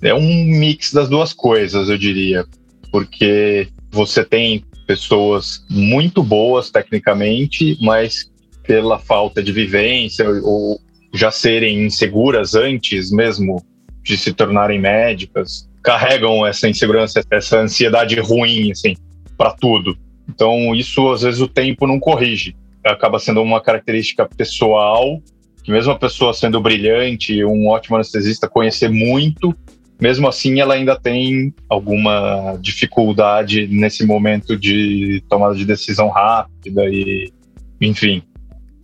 É 0.03 0.12
um 0.12 0.45
mix 0.45 0.93
das 0.93 1.09
duas 1.09 1.33
coisas, 1.33 1.88
eu 1.88 1.97
diria, 1.97 2.45
porque 2.91 3.69
você 3.91 4.25
tem 4.25 4.65
pessoas 4.87 5.65
muito 5.71 6.23
boas 6.23 6.71
tecnicamente, 6.71 7.77
mas 7.81 8.31
pela 8.62 8.99
falta 8.99 9.43
de 9.43 9.53
vivência 9.53 10.29
ou 10.43 10.81
já 11.15 11.31
serem 11.31 11.85
inseguras 11.87 12.55
antes 12.55 13.11
mesmo 13.11 13.62
de 14.03 14.17
se 14.17 14.33
tornarem 14.33 14.81
médicas, 14.81 15.69
carregam 15.83 16.47
essa 16.47 16.69
insegurança, 16.69 17.23
essa 17.31 17.59
ansiedade 17.59 18.19
ruim 18.21 18.71
assim 18.71 18.97
para 19.37 19.53
tudo. 19.53 19.97
Então 20.29 20.75
isso 20.75 21.11
às 21.11 21.23
vezes 21.23 21.41
o 21.41 21.49
tempo 21.49 21.87
não 21.87 21.99
corrige 21.99 22.55
acaba 22.85 23.19
sendo 23.19 23.43
uma 23.43 23.61
característica 23.61 24.29
pessoal, 24.37 25.23
que 25.62 25.71
mesmo 25.71 25.93
a 25.93 25.99
pessoa 25.99 26.35
sendo 26.35 26.61
brilhante, 26.61 27.45
um 27.45 27.69
ótimo 27.69 27.97
anestesista, 27.97 28.49
conhecer 28.49 28.89
muito, 28.89 29.55
mesmo 30.03 30.27
assim 30.27 30.59
ela 30.59 30.75
ainda 30.75 30.99
tem 30.99 31.55
alguma 31.69 32.59
dificuldade 32.61 33.69
nesse 33.69 34.05
momento 34.05 34.57
de 34.57 35.23
tomada 35.29 35.55
de 35.55 35.65
decisão 35.65 36.09
rápida 36.09 36.89
e 36.89 37.33
enfim. 37.81 38.21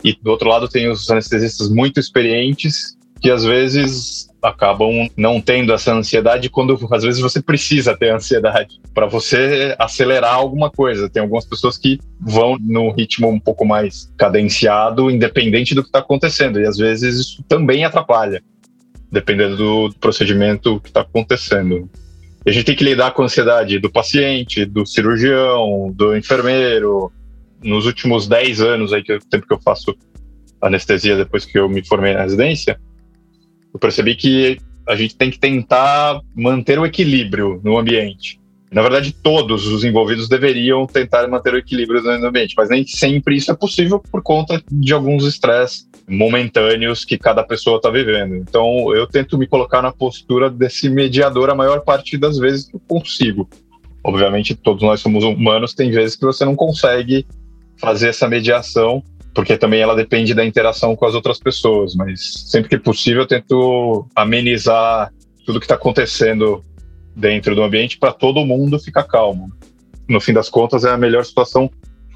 E 0.01 0.13
do 0.13 0.31
outro 0.31 0.47
lado 0.47 0.69
tem 0.69 0.89
os 0.89 1.09
anestesistas 1.09 1.69
muito 1.69 1.99
experientes 1.99 2.97
que 3.19 3.29
às 3.29 3.43
vezes 3.43 4.29
acabam 4.41 5.09
não 5.17 5.41
tendo 5.41 5.73
essa 5.73 5.93
ansiedade 5.93 6.49
quando 6.49 6.79
às 6.89 7.03
vezes 7.03 7.19
você 7.19 7.41
precisa 7.41 7.97
ter 7.97 8.13
ansiedade 8.13 8.79
para 8.93 9.05
você 9.05 9.75
acelerar 9.77 10.35
alguma 10.35 10.71
coisa. 10.71 11.09
Tem 11.09 11.21
algumas 11.21 11.43
pessoas 11.43 11.77
que 11.77 11.99
vão 12.17 12.57
no 12.61 12.91
ritmo 12.91 13.27
um 13.27 13.41
pouco 13.41 13.65
mais 13.65 14.09
cadenciado, 14.17 15.11
independente 15.11 15.75
do 15.75 15.81
que 15.81 15.89
está 15.89 15.99
acontecendo, 15.99 16.61
e 16.61 16.65
às 16.65 16.77
vezes 16.77 17.19
isso 17.19 17.43
também 17.43 17.83
atrapalha, 17.83 18.41
dependendo 19.11 19.57
do 19.57 19.95
procedimento 19.99 20.79
que 20.79 20.89
está 20.89 21.01
acontecendo. 21.01 21.89
E 22.45 22.49
a 22.49 22.53
gente 22.53 22.65
tem 22.65 22.75
que 22.75 22.83
lidar 22.83 23.11
com 23.11 23.21
a 23.21 23.25
ansiedade 23.25 23.79
do 23.79 23.91
paciente, 23.91 24.65
do 24.65 24.85
cirurgião, 24.85 25.91
do 25.93 26.15
enfermeiro. 26.15 27.11
Nos 27.61 27.85
últimos 27.85 28.27
10 28.27 28.61
anos, 28.61 28.93
aí, 28.93 29.03
que 29.03 29.11
é 29.11 29.17
o 29.17 29.19
tempo 29.19 29.45
que 29.45 29.53
eu 29.53 29.59
faço 29.59 29.95
anestesia 30.61 31.15
depois 31.15 31.45
que 31.45 31.57
eu 31.57 31.69
me 31.69 31.85
formei 31.85 32.13
na 32.13 32.21
residência, 32.21 32.79
eu 33.73 33.79
percebi 33.79 34.15
que 34.15 34.57
a 34.87 34.95
gente 34.95 35.15
tem 35.15 35.29
que 35.29 35.39
tentar 35.39 36.19
manter 36.35 36.79
o 36.79 36.85
equilíbrio 36.85 37.61
no 37.63 37.77
ambiente. 37.77 38.39
Na 38.71 38.83
verdade, 38.83 39.11
todos 39.11 39.65
os 39.65 39.83
envolvidos 39.83 40.29
deveriam 40.29 40.85
tentar 40.85 41.27
manter 41.27 41.53
o 41.53 41.57
equilíbrio 41.57 42.01
no 42.03 42.27
ambiente, 42.27 42.53
mas 42.55 42.69
nem 42.69 42.85
sempre 42.85 43.35
isso 43.35 43.51
é 43.51 43.55
possível 43.55 43.99
por 43.99 44.21
conta 44.21 44.61
de 44.71 44.93
alguns 44.93 45.25
estresses 45.25 45.89
momentâneos 46.07 47.03
que 47.03 47.17
cada 47.17 47.43
pessoa 47.43 47.77
está 47.77 47.89
vivendo. 47.89 48.35
Então, 48.35 48.93
eu 48.95 49.07
tento 49.07 49.37
me 49.37 49.47
colocar 49.47 49.81
na 49.81 49.91
postura 49.91 50.49
desse 50.49 50.87
mediador 50.87 51.49
a 51.49 51.55
maior 51.55 51.81
parte 51.81 52.17
das 52.17 52.37
vezes 52.37 52.67
que 52.67 52.75
eu 52.75 52.81
consigo. 52.87 53.49
Obviamente, 54.03 54.55
todos 54.55 54.83
nós 54.83 55.01
somos 55.01 55.23
humanos, 55.23 55.73
tem 55.73 55.89
vezes 55.89 56.15
que 56.15 56.25
você 56.25 56.45
não 56.45 56.55
consegue 56.55 57.25
fazer 57.77 58.09
essa 58.09 58.27
mediação, 58.27 59.03
porque 59.33 59.57
também 59.57 59.81
ela 59.81 59.95
depende 59.95 60.33
da 60.33 60.45
interação 60.45 60.95
com 60.95 61.05
as 61.05 61.15
outras 61.15 61.39
pessoas, 61.39 61.95
mas 61.95 62.45
sempre 62.47 62.69
que 62.69 62.77
possível 62.77 63.23
eu 63.23 63.27
tento 63.27 64.05
amenizar 64.15 65.11
tudo 65.45 65.59
que 65.59 65.65
está 65.65 65.75
acontecendo 65.75 66.63
dentro 67.19 67.53
do 67.53 67.63
ambiente 67.63 67.97
para 67.97 68.13
todo 68.13 68.45
mundo 68.45 68.79
ficar 68.79 69.03
calmo. 69.03 69.51
No 70.07 70.19
fim 70.19 70.33
das 70.33 70.49
contas, 70.49 70.83
é 70.83 70.89
a 70.89 70.97
melhor 70.97 71.23
situação 71.25 71.69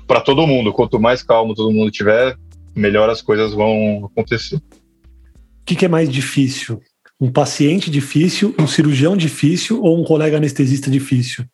para 0.08 0.22
todo 0.22 0.48
mundo. 0.48 0.74
Quanto 0.74 1.00
mais 1.00 1.22
calmo 1.22 1.54
todo 1.54 1.72
mundo 1.72 1.92
tiver, 1.92 2.36
melhor 2.76 3.10
as 3.10 3.22
coisas 3.22 3.54
vão 3.54 4.06
acontecer. 4.06 4.56
O 4.56 5.66
que, 5.66 5.76
que 5.76 5.86
é 5.86 5.90
mais 5.90 6.10
difícil? 6.10 6.82
Um 7.20 7.32
paciente 7.32 7.90
difícil, 7.92 8.56
um 8.60 8.68
cirurgião 8.68 9.16
difícil 9.16 9.82
ou 9.82 10.00
um 10.00 10.04
colega 10.04 10.38
anestesista 10.38 10.90
difícil? 10.90 11.46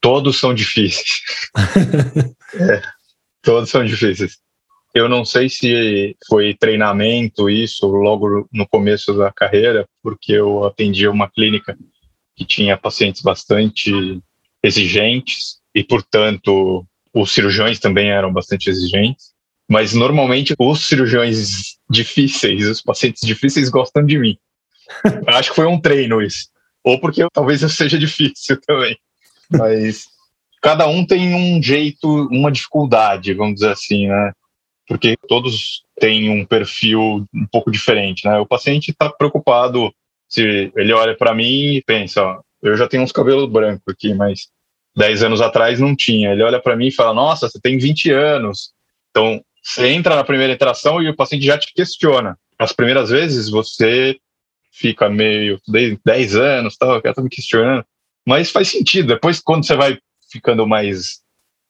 Todos 0.00 0.38
são 0.38 0.54
difíceis. 0.54 1.22
é, 2.54 2.82
todos 3.42 3.70
são 3.70 3.84
difíceis. 3.84 4.38
Eu 4.94 5.08
não 5.08 5.24
sei 5.24 5.48
se 5.48 6.16
foi 6.28 6.54
treinamento 6.54 7.50
isso 7.50 7.86
logo 7.86 8.48
no 8.52 8.66
começo 8.68 9.12
da 9.12 9.32
carreira, 9.32 9.88
porque 10.02 10.32
eu 10.32 10.64
atendi 10.64 11.08
uma 11.08 11.28
clínica 11.28 11.76
que 12.36 12.44
tinha 12.44 12.76
pacientes 12.76 13.22
bastante 13.22 14.20
exigentes 14.62 15.58
e, 15.74 15.84
portanto, 15.84 16.86
os 17.12 17.32
cirurgiões 17.32 17.78
também 17.78 18.10
eram 18.10 18.32
bastante 18.32 18.68
exigentes. 18.68 19.32
Mas 19.68 19.94
normalmente 19.94 20.54
os 20.58 20.86
cirurgiões 20.86 21.76
difíceis, 21.88 22.66
os 22.66 22.82
pacientes 22.82 23.26
difíceis 23.26 23.68
gostam 23.70 24.04
de 24.04 24.18
mim. 24.18 24.36
Acho 25.26 25.50
que 25.50 25.56
foi 25.56 25.66
um 25.66 25.80
treino 25.80 26.20
isso. 26.20 26.48
Ou 26.82 27.00
porque 27.00 27.26
talvez 27.32 27.62
eu 27.62 27.68
seja 27.68 27.98
difícil 27.98 28.60
também. 28.66 28.96
Mas 29.50 30.04
cada 30.60 30.86
um 30.86 31.06
tem 31.06 31.34
um 31.34 31.62
jeito, 31.62 32.08
uma 32.30 32.52
dificuldade, 32.52 33.32
vamos 33.32 33.54
dizer 33.54 33.70
assim, 33.70 34.08
né? 34.08 34.32
Porque 34.86 35.16
todos 35.28 35.82
têm 35.98 36.28
um 36.28 36.44
perfil 36.44 37.26
um 37.34 37.46
pouco 37.50 37.70
diferente, 37.70 38.26
né? 38.26 38.38
O 38.38 38.46
paciente 38.46 38.90
está 38.90 39.08
preocupado 39.08 39.90
se 40.34 40.72
ele 40.76 40.92
olha 40.92 41.16
para 41.16 41.32
mim 41.32 41.74
e 41.76 41.82
pensa, 41.82 42.22
ó, 42.22 42.40
eu 42.60 42.76
já 42.76 42.88
tenho 42.88 43.04
uns 43.04 43.12
cabelos 43.12 43.48
brancos 43.48 43.84
aqui, 43.88 44.12
mas 44.14 44.48
10 44.96 45.22
anos 45.22 45.40
atrás 45.40 45.78
não 45.78 45.94
tinha. 45.94 46.32
Ele 46.32 46.42
olha 46.42 46.60
para 46.60 46.74
mim 46.74 46.88
e 46.88 46.94
fala, 46.94 47.14
nossa, 47.14 47.48
você 47.48 47.60
tem 47.60 47.78
20 47.78 48.10
anos. 48.10 48.72
Então, 49.10 49.40
você 49.62 49.88
entra 49.88 50.16
na 50.16 50.24
primeira 50.24 50.52
interação 50.52 51.00
e 51.00 51.08
o 51.08 51.14
paciente 51.14 51.46
já 51.46 51.56
te 51.56 51.72
questiona. 51.72 52.36
As 52.58 52.72
primeiras 52.72 53.10
vezes 53.10 53.48
você 53.48 54.16
fica 54.72 55.08
meio 55.08 55.60
10 56.04 56.36
anos, 56.36 56.76
tal, 56.76 57.00
cara 57.00 57.14
tá 57.14 57.22
me 57.22 57.30
questionando. 57.30 57.84
Mas 58.26 58.50
faz 58.50 58.68
sentido. 58.68 59.08
Depois, 59.08 59.40
quando 59.40 59.64
você 59.64 59.76
vai 59.76 59.98
ficando 60.32 60.66
mais 60.66 61.20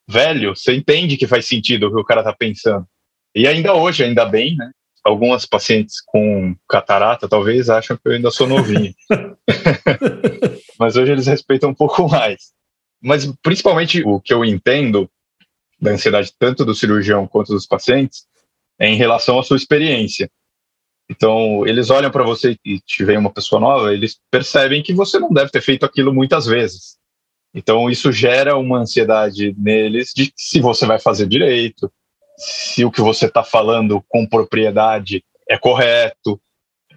velho, 0.07 0.55
você 0.55 0.73
entende 0.73 1.17
que 1.17 1.27
faz 1.27 1.45
sentido 1.45 1.87
o 1.87 1.93
que 1.93 2.01
o 2.01 2.05
cara 2.05 2.23
tá 2.23 2.33
pensando. 2.33 2.85
E 3.35 3.47
ainda 3.47 3.75
hoje, 3.75 4.03
ainda 4.03 4.25
bem, 4.25 4.55
né? 4.55 4.71
Algumas 5.05 5.45
pacientes 5.45 6.01
com 6.03 6.55
catarata 6.67 7.29
talvez 7.29 7.69
acham 7.69 7.95
que 7.95 8.01
eu 8.07 8.13
ainda 8.13 8.31
sou 8.31 8.47
novinho. 8.47 8.91
Mas 10.79 10.95
hoje 10.95 11.11
eles 11.11 11.27
respeitam 11.27 11.69
um 11.69 11.75
pouco 11.75 12.09
mais. 12.09 12.51
Mas 13.01 13.31
principalmente 13.41 14.01
o 14.03 14.19
que 14.19 14.33
eu 14.33 14.43
entendo 14.43 15.09
da 15.79 15.91
ansiedade 15.91 16.33
tanto 16.39 16.65
do 16.65 16.73
cirurgião 16.73 17.27
quanto 17.27 17.53
dos 17.53 17.67
pacientes 17.67 18.25
é 18.79 18.87
em 18.87 18.95
relação 18.95 19.37
à 19.37 19.43
sua 19.43 19.57
experiência. 19.57 20.29
Então, 21.07 21.65
eles 21.67 21.91
olham 21.91 22.09
para 22.09 22.23
você 22.23 22.57
e 22.65 22.79
te 22.79 23.05
vem 23.05 23.17
uma 23.17 23.31
pessoa 23.31 23.61
nova, 23.61 23.93
eles 23.93 24.19
percebem 24.31 24.81
que 24.81 24.91
você 24.91 25.19
não 25.19 25.29
deve 25.29 25.51
ter 25.51 25.61
feito 25.61 25.85
aquilo 25.85 26.11
muitas 26.11 26.47
vezes. 26.47 26.97
Então, 27.53 27.89
isso 27.89 28.11
gera 28.11 28.57
uma 28.57 28.79
ansiedade 28.79 29.53
neles 29.55 30.11
de 30.15 30.33
se 30.35 30.59
você 30.59 30.85
vai 30.85 30.97
fazer 30.97 31.27
direito, 31.27 31.91
se 32.37 32.83
o 32.83 32.91
que 32.91 33.01
você 33.01 33.25
está 33.25 33.43
falando 33.43 34.03
com 34.07 34.27
propriedade 34.27 35.23
é 35.49 35.57
correto. 35.57 36.39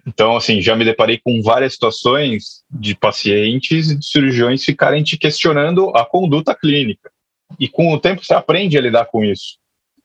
Então, 0.07 0.35
assim, 0.35 0.61
já 0.61 0.75
me 0.75 0.85
deparei 0.85 1.19
com 1.19 1.41
várias 1.41 1.73
situações 1.73 2.63
de 2.69 2.95
pacientes 2.95 3.91
e 3.91 3.95
de 3.95 4.05
cirurgiões 4.05 4.63
ficarem 4.63 5.03
te 5.03 5.17
questionando 5.17 5.89
a 5.95 6.05
conduta 6.05 6.55
clínica. 6.55 7.11
E 7.59 7.67
com 7.67 7.93
o 7.93 7.99
tempo 7.99 8.23
você 8.23 8.33
aprende 8.33 8.77
a 8.77 8.81
lidar 8.81 9.05
com 9.05 9.23
isso. 9.23 9.57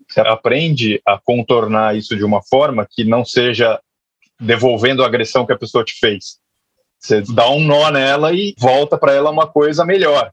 Você 0.08 0.20
aprende 0.20 1.00
a 1.06 1.18
contornar 1.18 1.96
isso 1.96 2.16
de 2.16 2.24
uma 2.24 2.42
forma 2.42 2.86
que 2.88 3.04
não 3.04 3.24
seja 3.24 3.80
devolvendo 4.38 5.02
a 5.02 5.06
agressão 5.06 5.46
que 5.46 5.52
a 5.52 5.58
pessoa 5.58 5.84
te 5.84 5.94
fez. 5.98 6.38
Você 6.98 7.22
dá 7.22 7.48
um 7.50 7.60
nó 7.60 7.90
nela 7.90 8.32
e 8.32 8.54
volta 8.58 8.98
para 8.98 9.12
ela 9.12 9.30
uma 9.30 9.46
coisa 9.46 9.84
melhor, 9.84 10.30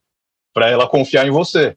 para 0.54 0.70
ela 0.70 0.88
confiar 0.88 1.28
em 1.28 1.32
você 1.32 1.76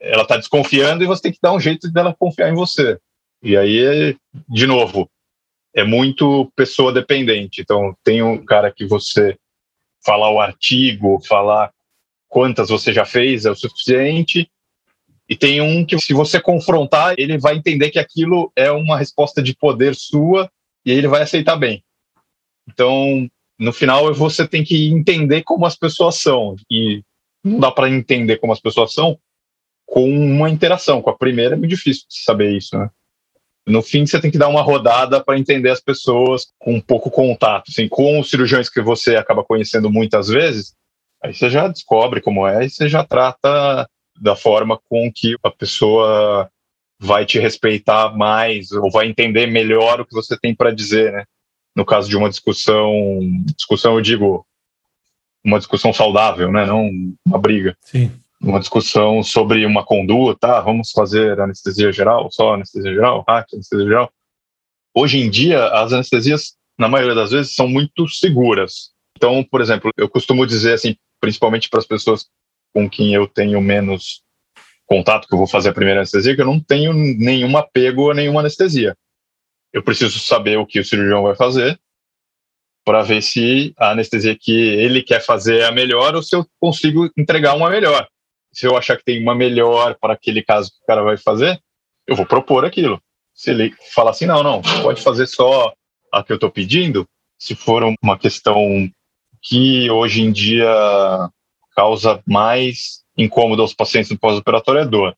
ela 0.00 0.22
está 0.22 0.36
desconfiando 0.36 1.02
e 1.02 1.06
você 1.06 1.22
tem 1.22 1.32
que 1.32 1.38
dar 1.42 1.52
um 1.52 1.60
jeito 1.60 1.90
dela 1.90 2.14
confiar 2.18 2.50
em 2.50 2.54
você. 2.54 2.98
E 3.42 3.56
aí, 3.56 4.16
de 4.48 4.66
novo, 4.66 5.10
é 5.74 5.84
muito 5.84 6.50
pessoa 6.56 6.92
dependente. 6.92 7.60
Então, 7.60 7.94
tem 8.02 8.22
um 8.22 8.44
cara 8.44 8.72
que 8.72 8.86
você 8.86 9.36
falar 10.04 10.30
o 10.30 10.40
artigo, 10.40 11.20
falar 11.26 11.70
quantas 12.28 12.68
você 12.68 12.92
já 12.92 13.04
fez 13.04 13.44
é 13.44 13.50
o 13.50 13.56
suficiente. 13.56 14.50
E 15.28 15.36
tem 15.36 15.60
um 15.60 15.84
que, 15.84 15.98
se 15.98 16.12
você 16.12 16.40
confrontar, 16.40 17.14
ele 17.18 17.36
vai 17.38 17.56
entender 17.56 17.90
que 17.90 17.98
aquilo 17.98 18.52
é 18.54 18.70
uma 18.70 18.96
resposta 18.96 19.42
de 19.42 19.56
poder 19.56 19.94
sua 19.94 20.50
e 20.84 20.92
ele 20.92 21.08
vai 21.08 21.22
aceitar 21.22 21.56
bem. 21.56 21.82
Então, 22.68 23.28
no 23.58 23.72
final, 23.72 24.12
você 24.14 24.46
tem 24.46 24.62
que 24.62 24.88
entender 24.88 25.42
como 25.42 25.66
as 25.66 25.76
pessoas 25.76 26.16
são. 26.16 26.54
E 26.70 27.02
não 27.42 27.58
dá 27.58 27.70
para 27.70 27.90
entender 27.90 28.38
como 28.38 28.52
as 28.52 28.60
pessoas 28.60 28.92
são 28.92 29.18
com 29.96 30.10
uma 30.10 30.50
interação. 30.50 31.00
Com 31.00 31.08
a 31.08 31.16
primeira 31.16 31.54
é 31.54 31.58
muito 31.58 31.70
difícil 31.70 32.04
saber 32.10 32.54
isso, 32.54 32.76
né? 32.76 32.90
No 33.66 33.80
fim, 33.80 34.04
você 34.04 34.20
tem 34.20 34.30
que 34.30 34.36
dar 34.36 34.48
uma 34.48 34.60
rodada 34.60 35.24
para 35.24 35.38
entender 35.38 35.70
as 35.70 35.80
pessoas 35.80 36.48
com 36.58 36.74
um 36.74 36.80
pouco 36.82 37.10
contato. 37.10 37.70
Assim, 37.70 37.88
com 37.88 38.20
os 38.20 38.28
cirurgiões 38.28 38.68
que 38.68 38.82
você 38.82 39.16
acaba 39.16 39.42
conhecendo 39.42 39.90
muitas 39.90 40.28
vezes, 40.28 40.74
aí 41.24 41.32
você 41.32 41.48
já 41.48 41.66
descobre 41.66 42.20
como 42.20 42.46
é 42.46 42.66
e 42.66 42.70
você 42.70 42.90
já 42.90 43.02
trata 43.02 43.88
da 44.20 44.36
forma 44.36 44.78
com 44.86 45.10
que 45.10 45.34
a 45.42 45.50
pessoa 45.50 46.50
vai 47.00 47.24
te 47.24 47.38
respeitar 47.38 48.14
mais 48.14 48.72
ou 48.72 48.90
vai 48.90 49.08
entender 49.08 49.46
melhor 49.46 50.02
o 50.02 50.04
que 50.04 50.14
você 50.14 50.38
tem 50.38 50.54
para 50.54 50.74
dizer, 50.74 51.10
né? 51.10 51.24
No 51.74 51.86
caso 51.86 52.06
de 52.06 52.18
uma 52.18 52.28
discussão, 52.28 53.18
discussão 53.56 53.94
eu 53.94 54.02
digo 54.02 54.46
uma 55.42 55.58
discussão 55.58 55.90
saudável, 55.90 56.52
né? 56.52 56.66
Não 56.66 56.90
uma 57.24 57.38
briga. 57.38 57.74
Sim 57.80 58.12
uma 58.40 58.60
discussão 58.60 59.22
sobre 59.22 59.64
uma 59.64 59.84
conduta, 59.84 60.58
ah, 60.58 60.60
vamos 60.60 60.90
fazer 60.90 61.40
anestesia 61.40 61.92
geral, 61.92 62.30
só 62.30 62.54
anestesia 62.54 62.92
geral, 62.92 63.24
hack, 63.26 63.48
anestesia 63.52 63.86
geral. 63.86 64.12
Hoje 64.94 65.18
em 65.18 65.30
dia, 65.30 65.66
as 65.68 65.92
anestesias, 65.92 66.56
na 66.78 66.88
maioria 66.88 67.14
das 67.14 67.30
vezes, 67.30 67.54
são 67.54 67.68
muito 67.68 68.08
seguras. 68.08 68.92
Então, 69.16 69.42
por 69.44 69.60
exemplo, 69.60 69.90
eu 69.96 70.08
costumo 70.08 70.46
dizer 70.46 70.74
assim, 70.74 70.96
principalmente 71.20 71.68
para 71.68 71.80
as 71.80 71.86
pessoas 71.86 72.26
com 72.74 72.88
quem 72.88 73.14
eu 73.14 73.26
tenho 73.26 73.60
menos 73.60 74.22
contato, 74.84 75.26
que 75.26 75.34
eu 75.34 75.38
vou 75.38 75.46
fazer 75.46 75.70
a 75.70 75.74
primeira 75.74 76.00
anestesia, 76.00 76.34
que 76.34 76.40
eu 76.40 76.46
não 76.46 76.60
tenho 76.60 76.92
nenhum 76.92 77.56
apego 77.56 78.10
a 78.10 78.14
nenhuma 78.14 78.40
anestesia. 78.40 78.96
Eu 79.72 79.82
preciso 79.82 80.18
saber 80.20 80.58
o 80.58 80.66
que 80.66 80.78
o 80.78 80.84
cirurgião 80.84 81.22
vai 81.22 81.34
fazer 81.34 81.78
para 82.84 83.02
ver 83.02 83.22
se 83.22 83.74
a 83.76 83.90
anestesia 83.90 84.36
que 84.38 84.52
ele 84.52 85.02
quer 85.02 85.20
fazer 85.20 85.60
é 85.60 85.64
a 85.64 85.72
melhor 85.72 86.14
ou 86.14 86.22
se 86.22 86.36
eu 86.36 86.46
consigo 86.60 87.10
entregar 87.16 87.54
uma 87.54 87.68
melhor 87.68 88.06
se 88.56 88.66
eu 88.66 88.74
achar 88.74 88.96
que 88.96 89.04
tem 89.04 89.22
uma 89.22 89.34
melhor 89.34 89.98
para 90.00 90.14
aquele 90.14 90.42
caso 90.42 90.70
que 90.70 90.82
o 90.82 90.86
cara 90.86 91.02
vai 91.02 91.18
fazer, 91.18 91.60
eu 92.06 92.16
vou 92.16 92.24
propor 92.24 92.64
aquilo. 92.64 92.98
Se 93.34 93.50
ele 93.50 93.74
falar 93.92 94.12
assim, 94.12 94.24
não, 94.24 94.42
não, 94.42 94.62
pode 94.80 95.02
fazer 95.02 95.26
só 95.26 95.74
a 96.10 96.24
que 96.24 96.32
eu 96.32 96.36
estou 96.36 96.50
pedindo, 96.50 97.06
se 97.38 97.54
for 97.54 97.84
uma 98.02 98.18
questão 98.18 98.90
que 99.42 99.90
hoje 99.90 100.22
em 100.22 100.32
dia 100.32 100.66
causa 101.76 102.22
mais 102.26 103.02
incômodo 103.14 103.60
aos 103.60 103.74
pacientes 103.74 104.10
no 104.10 104.18
pós-operatório 104.18 104.80
é 104.80 104.86
dor. 104.86 105.14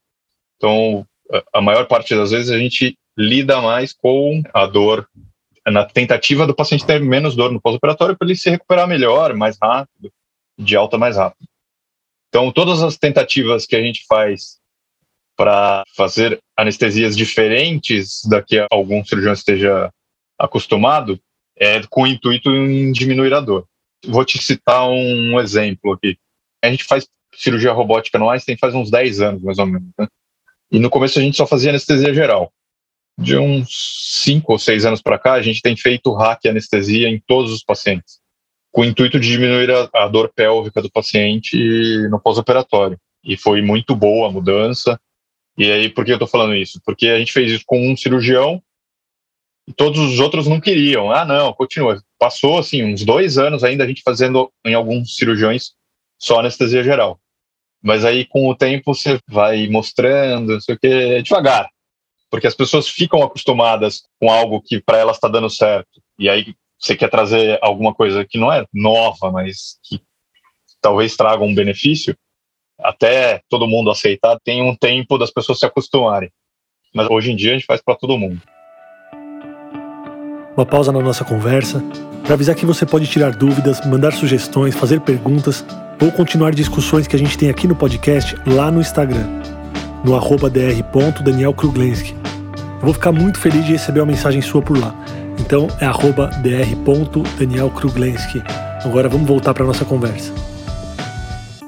Então, 0.56 1.06
a 1.54 1.60
maior 1.60 1.86
parte 1.86 2.16
das 2.16 2.32
vezes 2.32 2.50
a 2.50 2.58
gente 2.58 2.98
lida 3.16 3.62
mais 3.62 3.92
com 3.92 4.42
a 4.52 4.66
dor 4.66 5.08
na 5.64 5.84
tentativa 5.84 6.44
do 6.44 6.56
paciente 6.56 6.84
ter 6.84 7.00
menos 7.00 7.36
dor 7.36 7.52
no 7.52 7.60
pós-operatório 7.60 8.18
para 8.18 8.26
ele 8.26 8.34
se 8.34 8.50
recuperar 8.50 8.88
melhor, 8.88 9.32
mais 9.34 9.56
rápido, 9.62 10.10
de 10.58 10.74
alta 10.74 10.98
mais 10.98 11.16
rápido. 11.16 11.46
Então, 12.28 12.52
todas 12.52 12.82
as 12.82 12.96
tentativas 12.96 13.66
que 13.66 13.76
a 13.76 13.82
gente 13.82 14.04
faz 14.06 14.58
para 15.36 15.84
fazer 15.96 16.40
anestesias 16.56 17.16
diferentes 17.16 18.22
da 18.24 18.42
que 18.42 18.66
algum 18.70 19.04
cirurgião 19.04 19.32
esteja 19.32 19.90
acostumado 20.38 21.18
é 21.56 21.80
com 21.88 22.02
o 22.02 22.06
intuito 22.06 22.50
em 22.50 22.92
diminuir 22.92 23.32
a 23.32 23.40
dor. 23.40 23.66
Vou 24.04 24.24
te 24.24 24.38
citar 24.38 24.88
um 24.88 25.40
exemplo 25.40 25.92
aqui. 25.92 26.16
A 26.62 26.70
gente 26.70 26.84
faz 26.84 27.06
cirurgia 27.34 27.72
robótica 27.72 28.18
no 28.18 28.28
Einstein 28.28 28.56
faz 28.56 28.74
uns 28.74 28.90
10 28.90 29.20
anos, 29.20 29.42
mais 29.42 29.58
ou 29.58 29.66
menos. 29.66 29.88
Né? 29.98 30.06
E 30.70 30.78
no 30.78 30.90
começo 30.90 31.18
a 31.18 31.22
gente 31.22 31.36
só 31.36 31.46
fazia 31.46 31.70
anestesia 31.70 32.12
geral. 32.12 32.52
De 33.16 33.36
uns 33.36 34.22
5 34.22 34.52
ou 34.52 34.58
6 34.58 34.84
anos 34.84 35.02
para 35.02 35.18
cá, 35.18 35.32
a 35.32 35.42
gente 35.42 35.60
tem 35.60 35.76
feito 35.76 36.12
hack 36.14 36.46
anestesia 36.46 37.08
em 37.08 37.20
todos 37.26 37.52
os 37.52 37.64
pacientes, 37.64 38.20
com 38.72 38.82
o 38.82 38.84
intuito 38.84 39.18
de 39.18 39.28
diminuir 39.28 39.70
a, 39.70 39.88
a 39.94 40.08
dor 40.08 40.30
pélvica 40.34 40.82
do 40.82 40.90
paciente 40.90 41.56
no 42.08 42.20
pós-operatório. 42.20 42.98
E 43.24 43.36
foi 43.36 43.62
muito 43.62 43.94
boa 43.94 44.28
a 44.28 44.32
mudança. 44.32 45.00
E 45.56 45.70
aí, 45.70 45.88
por 45.88 46.04
que 46.04 46.12
eu 46.12 46.16
estou 46.16 46.28
falando 46.28 46.54
isso? 46.54 46.80
Porque 46.84 47.08
a 47.08 47.18
gente 47.18 47.32
fez 47.32 47.50
isso 47.50 47.64
com 47.66 47.90
um 47.90 47.96
cirurgião 47.96 48.62
e 49.66 49.72
todos 49.72 49.98
os 50.00 50.20
outros 50.20 50.46
não 50.46 50.60
queriam. 50.60 51.10
Ah, 51.10 51.24
não, 51.24 51.52
continua. 51.52 52.00
Passou, 52.18 52.58
assim, 52.58 52.84
uns 52.84 53.04
dois 53.04 53.36
anos 53.36 53.64
ainda 53.64 53.84
a 53.84 53.86
gente 53.86 54.02
fazendo 54.02 54.50
em 54.64 54.74
alguns 54.74 55.14
cirurgiões 55.14 55.72
só 56.18 56.40
anestesia 56.40 56.82
geral. 56.82 57.20
Mas 57.82 58.04
aí, 58.04 58.24
com 58.24 58.48
o 58.48 58.56
tempo, 58.56 58.94
você 58.94 59.18
vai 59.28 59.68
mostrando, 59.68 60.54
não 60.54 60.60
sei 60.60 60.74
o 60.74 60.78
que, 60.78 60.86
é 60.86 61.22
devagar. 61.22 61.68
Porque 62.30 62.46
as 62.46 62.54
pessoas 62.54 62.88
ficam 62.88 63.22
acostumadas 63.22 64.02
com 64.20 64.30
algo 64.30 64.62
que 64.62 64.80
para 64.80 64.98
elas 64.98 65.16
está 65.16 65.28
dando 65.28 65.50
certo. 65.50 66.00
E 66.18 66.28
aí 66.28 66.54
você 66.78 66.96
quer 66.96 67.10
trazer 67.10 67.58
alguma 67.62 67.94
coisa 67.94 68.24
que 68.24 68.38
não 68.38 68.52
é 68.52 68.64
nova, 68.72 69.30
mas 69.32 69.78
que 69.82 70.00
talvez 70.80 71.16
traga 71.16 71.42
um 71.42 71.54
benefício 71.54 72.16
até 72.80 73.42
todo 73.48 73.66
mundo 73.66 73.90
aceitar, 73.90 74.38
tem 74.44 74.62
um 74.62 74.74
tempo 74.76 75.18
das 75.18 75.30
pessoas 75.30 75.58
se 75.58 75.66
acostumarem. 75.66 76.30
Mas 76.94 77.08
hoje 77.10 77.32
em 77.32 77.36
dia 77.36 77.50
a 77.50 77.54
gente 77.54 77.66
faz 77.66 77.82
para 77.82 77.96
todo 77.96 78.16
mundo. 78.16 78.40
Uma 80.56 80.64
pausa 80.64 80.92
na 80.92 81.00
nossa 81.00 81.24
conversa 81.24 81.82
para 82.24 82.34
avisar 82.34 82.54
que 82.54 82.66
você 82.66 82.86
pode 82.86 83.06
tirar 83.06 83.34
dúvidas, 83.34 83.84
mandar 83.84 84.12
sugestões, 84.12 84.74
fazer 84.76 85.00
perguntas 85.00 85.64
ou 86.00 86.12
continuar 86.12 86.54
discussões 86.54 87.06
que 87.06 87.16
a 87.16 87.18
gente 87.18 87.36
tem 87.36 87.50
aqui 87.50 87.66
no 87.66 87.74
podcast 87.74 88.36
lá 88.46 88.70
no 88.70 88.80
Instagram, 88.80 89.26
no 90.04 90.14
arroba 90.14 90.48
dr.danielkruglenski. 90.48 92.14
Eu 92.14 92.84
vou 92.84 92.94
ficar 92.94 93.12
muito 93.12 93.38
feliz 93.38 93.64
de 93.64 93.72
receber 93.72 94.00
uma 94.00 94.06
mensagem 94.06 94.40
sua 94.40 94.62
por 94.62 94.78
lá. 94.78 94.94
Então 95.38 95.68
é 95.80 95.86
arroba 95.86 96.30
dr.danielkruglenski. 96.42 98.42
Agora 98.84 99.08
vamos 99.08 99.26
voltar 99.26 99.54
para 99.54 99.64
nossa 99.64 99.84
conversa 99.84 100.32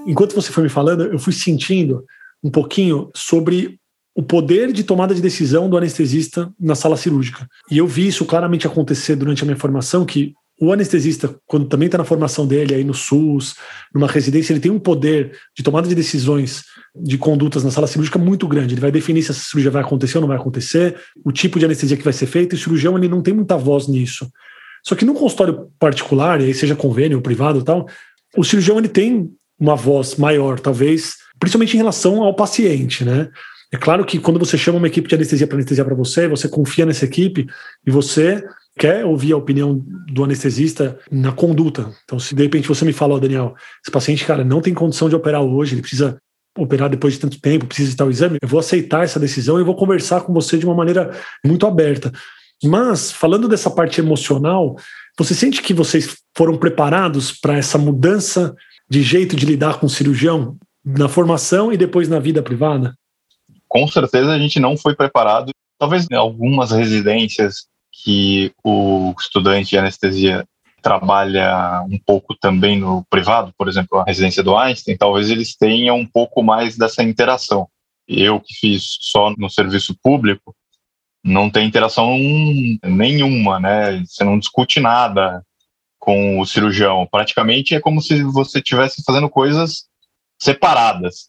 enquanto 0.06 0.34
você 0.34 0.50
foi 0.50 0.64
me 0.64 0.68
falando, 0.68 1.04
eu 1.04 1.18
fui 1.18 1.32
sentindo 1.32 2.04
um 2.42 2.50
pouquinho 2.50 3.10
sobre 3.14 3.78
o 4.14 4.22
poder 4.22 4.72
de 4.72 4.82
tomada 4.82 5.14
de 5.14 5.22
decisão 5.22 5.70
do 5.70 5.76
anestesista 5.76 6.52
na 6.58 6.74
sala 6.74 6.96
cirúrgica. 6.96 7.46
E 7.70 7.78
eu 7.78 7.86
vi 7.86 8.08
isso 8.08 8.24
claramente 8.24 8.66
acontecer 8.66 9.14
durante 9.14 9.42
a 9.42 9.46
minha 9.46 9.56
formação, 9.56 10.04
que 10.04 10.34
o 10.60 10.72
anestesista, 10.72 11.34
quando 11.46 11.66
também 11.66 11.86
está 11.86 11.96
na 11.96 12.04
formação 12.04 12.46
dele 12.46 12.74
aí 12.74 12.84
no 12.84 12.92
SUS, 12.92 13.54
numa 13.94 14.06
residência, 14.06 14.52
ele 14.52 14.60
tem 14.60 14.70
um 14.70 14.78
poder 14.78 15.32
de 15.56 15.62
tomada 15.62 15.88
de 15.88 15.94
decisões 15.94 16.64
de 16.94 17.16
condutas 17.16 17.64
na 17.64 17.70
sala 17.70 17.86
cirúrgica 17.86 18.18
muito 18.18 18.46
grande. 18.46 18.74
Ele 18.74 18.80
vai 18.80 18.92
definir 18.92 19.22
se 19.22 19.30
essa 19.30 19.40
cirurgia 19.40 19.70
vai 19.70 19.82
acontecer 19.82 20.18
ou 20.18 20.20
não 20.20 20.28
vai 20.28 20.36
acontecer, 20.36 20.96
o 21.24 21.32
tipo 21.32 21.58
de 21.58 21.64
anestesia 21.64 21.96
que 21.96 22.04
vai 22.04 22.12
ser 22.12 22.26
feita, 22.26 22.54
e 22.54 22.58
o 22.58 22.60
cirurgião 22.60 22.98
ele 22.98 23.08
não 23.08 23.22
tem 23.22 23.32
muita 23.32 23.56
voz 23.56 23.88
nisso. 23.88 24.30
Só 24.84 24.94
que 24.94 25.04
no 25.04 25.14
consultório 25.14 25.70
particular, 25.78 26.42
e 26.42 26.44
aí 26.44 26.54
seja 26.54 26.76
convênio 26.76 27.16
ou 27.16 27.22
privado 27.22 27.64
tal, 27.64 27.88
o 28.36 28.44
cirurgião 28.44 28.78
ele 28.78 28.88
tem 28.88 29.30
uma 29.58 29.76
voz 29.76 30.16
maior, 30.16 30.60
talvez, 30.60 31.14
principalmente 31.38 31.72
em 31.72 31.78
relação 31.78 32.22
ao 32.22 32.36
paciente, 32.36 33.02
né? 33.02 33.30
É 33.72 33.78
claro 33.78 34.04
que 34.04 34.18
quando 34.18 34.38
você 34.38 34.58
chama 34.58 34.78
uma 34.78 34.88
equipe 34.88 35.08
de 35.08 35.14
anestesia 35.14 35.46
para 35.46 35.56
anestesiar 35.56 35.86
para 35.86 35.94
você, 35.94 36.28
você 36.28 36.48
confia 36.48 36.84
nessa 36.84 37.04
equipe 37.06 37.46
e 37.86 37.90
você 37.90 38.44
quer 38.78 39.04
ouvir 39.04 39.32
a 39.32 39.36
opinião 39.36 39.84
do 40.08 40.24
anestesista 40.24 40.98
na 41.10 41.32
conduta. 41.32 41.92
Então, 42.04 42.18
se 42.18 42.34
de 42.34 42.42
repente 42.42 42.68
você 42.68 42.84
me 42.84 42.92
fala, 42.92 43.14
oh, 43.14 43.20
Daniel, 43.20 43.54
esse 43.82 43.90
paciente, 43.90 44.24
cara, 44.24 44.44
não 44.44 44.60
tem 44.60 44.72
condição 44.72 45.08
de 45.08 45.16
operar 45.16 45.42
hoje, 45.42 45.74
ele 45.74 45.82
precisa 45.82 46.18
operar 46.58 46.88
depois 46.88 47.14
de 47.14 47.20
tanto 47.20 47.40
tempo, 47.40 47.66
precisa 47.66 47.90
de 47.90 47.96
tal 47.96 48.10
exame, 48.10 48.38
eu 48.40 48.48
vou 48.48 48.60
aceitar 48.60 49.04
essa 49.04 49.20
decisão 49.20 49.60
e 49.60 49.64
vou 49.64 49.76
conversar 49.76 50.22
com 50.22 50.32
você 50.32 50.58
de 50.58 50.66
uma 50.66 50.74
maneira 50.74 51.10
muito 51.44 51.66
aberta. 51.66 52.12
Mas, 52.62 53.10
falando 53.10 53.48
dessa 53.48 53.70
parte 53.70 54.00
emocional, 54.00 54.76
você 55.16 55.34
sente 55.34 55.62
que 55.62 55.72
vocês 55.72 56.18
foram 56.36 56.56
preparados 56.56 57.32
para 57.32 57.56
essa 57.56 57.78
mudança 57.78 58.54
de 58.88 59.02
jeito 59.02 59.36
de 59.36 59.46
lidar 59.46 59.78
com 59.78 59.86
o 59.86 59.90
cirurgião 59.90 60.56
na 60.84 61.08
formação 61.08 61.72
e 61.72 61.76
depois 61.76 62.08
na 62.08 62.18
vida 62.18 62.42
privada? 62.42 62.94
Com 63.68 63.86
certeza 63.86 64.32
a 64.32 64.38
gente 64.38 64.58
não 64.58 64.76
foi 64.76 64.94
preparado. 64.94 65.52
Talvez 65.78 66.06
em 66.10 66.14
algumas 66.14 66.72
residências 66.72 67.66
que 68.02 68.52
o 68.64 69.14
estudante 69.18 69.70
de 69.70 69.78
anestesia 69.78 70.46
trabalha 70.82 71.84
um 71.90 71.98
pouco 71.98 72.34
também 72.34 72.78
no 72.78 73.04
privado, 73.10 73.52
por 73.56 73.68
exemplo, 73.68 73.98
a 73.98 74.04
residência 74.04 74.42
do 74.42 74.56
Einstein, 74.56 74.96
talvez 74.96 75.30
eles 75.30 75.54
tenham 75.56 75.96
um 75.96 76.06
pouco 76.06 76.42
mais 76.42 76.76
dessa 76.76 77.02
interação. 77.02 77.68
Eu 78.08 78.40
que 78.40 78.54
fiz 78.54 78.96
só 79.00 79.32
no 79.36 79.48
serviço 79.48 79.94
público, 80.02 80.54
não 81.22 81.50
tem 81.50 81.66
interação 81.66 82.16
nenhuma, 82.82 83.60
né? 83.60 84.02
Você 84.06 84.24
não 84.24 84.38
discute 84.38 84.80
nada 84.80 85.44
com 85.98 86.40
o 86.40 86.46
cirurgião. 86.46 87.06
Praticamente 87.10 87.74
é 87.74 87.80
como 87.80 88.00
se 88.00 88.22
você 88.24 88.58
estivesse 88.58 89.02
fazendo 89.04 89.28
coisas 89.28 89.84
separadas. 90.40 91.28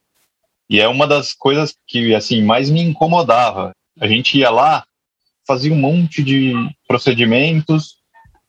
E 0.69 0.79
é 0.79 0.87
uma 0.87 1.05
das 1.05 1.33
coisas 1.33 1.75
que 1.85 2.15
assim 2.15 2.41
mais 2.41 2.69
me 2.69 2.81
incomodava. 2.81 3.73
A 3.99 4.07
gente 4.07 4.37
ia 4.37 4.49
lá, 4.49 4.85
fazia 5.51 5.73
um 5.73 5.77
monte 5.77 6.23
de 6.23 6.53
procedimentos 6.87 7.97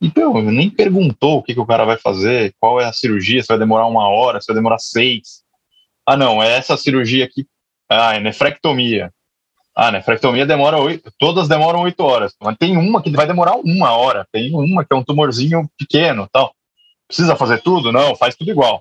e 0.01 0.09
pô, 0.09 0.41
nem 0.41 0.71
perguntou 0.71 1.39
o 1.39 1.43
que, 1.43 1.53
que 1.53 1.59
o 1.59 1.67
cara 1.67 1.85
vai 1.85 1.97
fazer, 1.97 2.55
qual 2.61 2.81
é 2.81 2.85
a 2.85 2.93
cirurgia, 2.93 3.43
se 3.43 3.49
vai 3.49 3.59
demorar 3.59 3.87
uma 3.87 4.07
hora, 4.07 4.41
se 4.41 4.47
vai 4.47 4.55
demorar 4.55 4.79
seis. 4.79 5.43
Ah, 6.07 6.17
não, 6.17 6.41
é 6.41 6.57
essa 6.57 6.77
cirurgia 6.77 7.25
aqui. 7.25 7.45
Ah, 7.89 8.15
é 8.15 8.21
nefrectomia. 8.21 9.13
Ah, 9.75 9.91
nefrectomia 9.91 10.47
demora 10.47 10.79
oito, 10.79 11.11
todas 11.19 11.49
demoram 11.49 11.81
oito 11.81 12.05
horas, 12.05 12.35
mas 12.41 12.57
tem 12.57 12.77
uma 12.77 13.03
que 13.03 13.11
vai 13.11 13.27
demorar 13.27 13.57
uma 13.57 13.91
hora, 13.91 14.25
tem 14.31 14.55
uma 14.55 14.85
que 14.85 14.95
é 14.95 14.97
um 14.97 15.03
tumorzinho 15.03 15.69
pequeno, 15.77 16.29
tal. 16.33 16.55
Precisa 17.09 17.35
fazer 17.35 17.63
tudo? 17.63 17.91
Não, 17.91 18.15
faz 18.15 18.37
tudo 18.37 18.51
igual. 18.53 18.81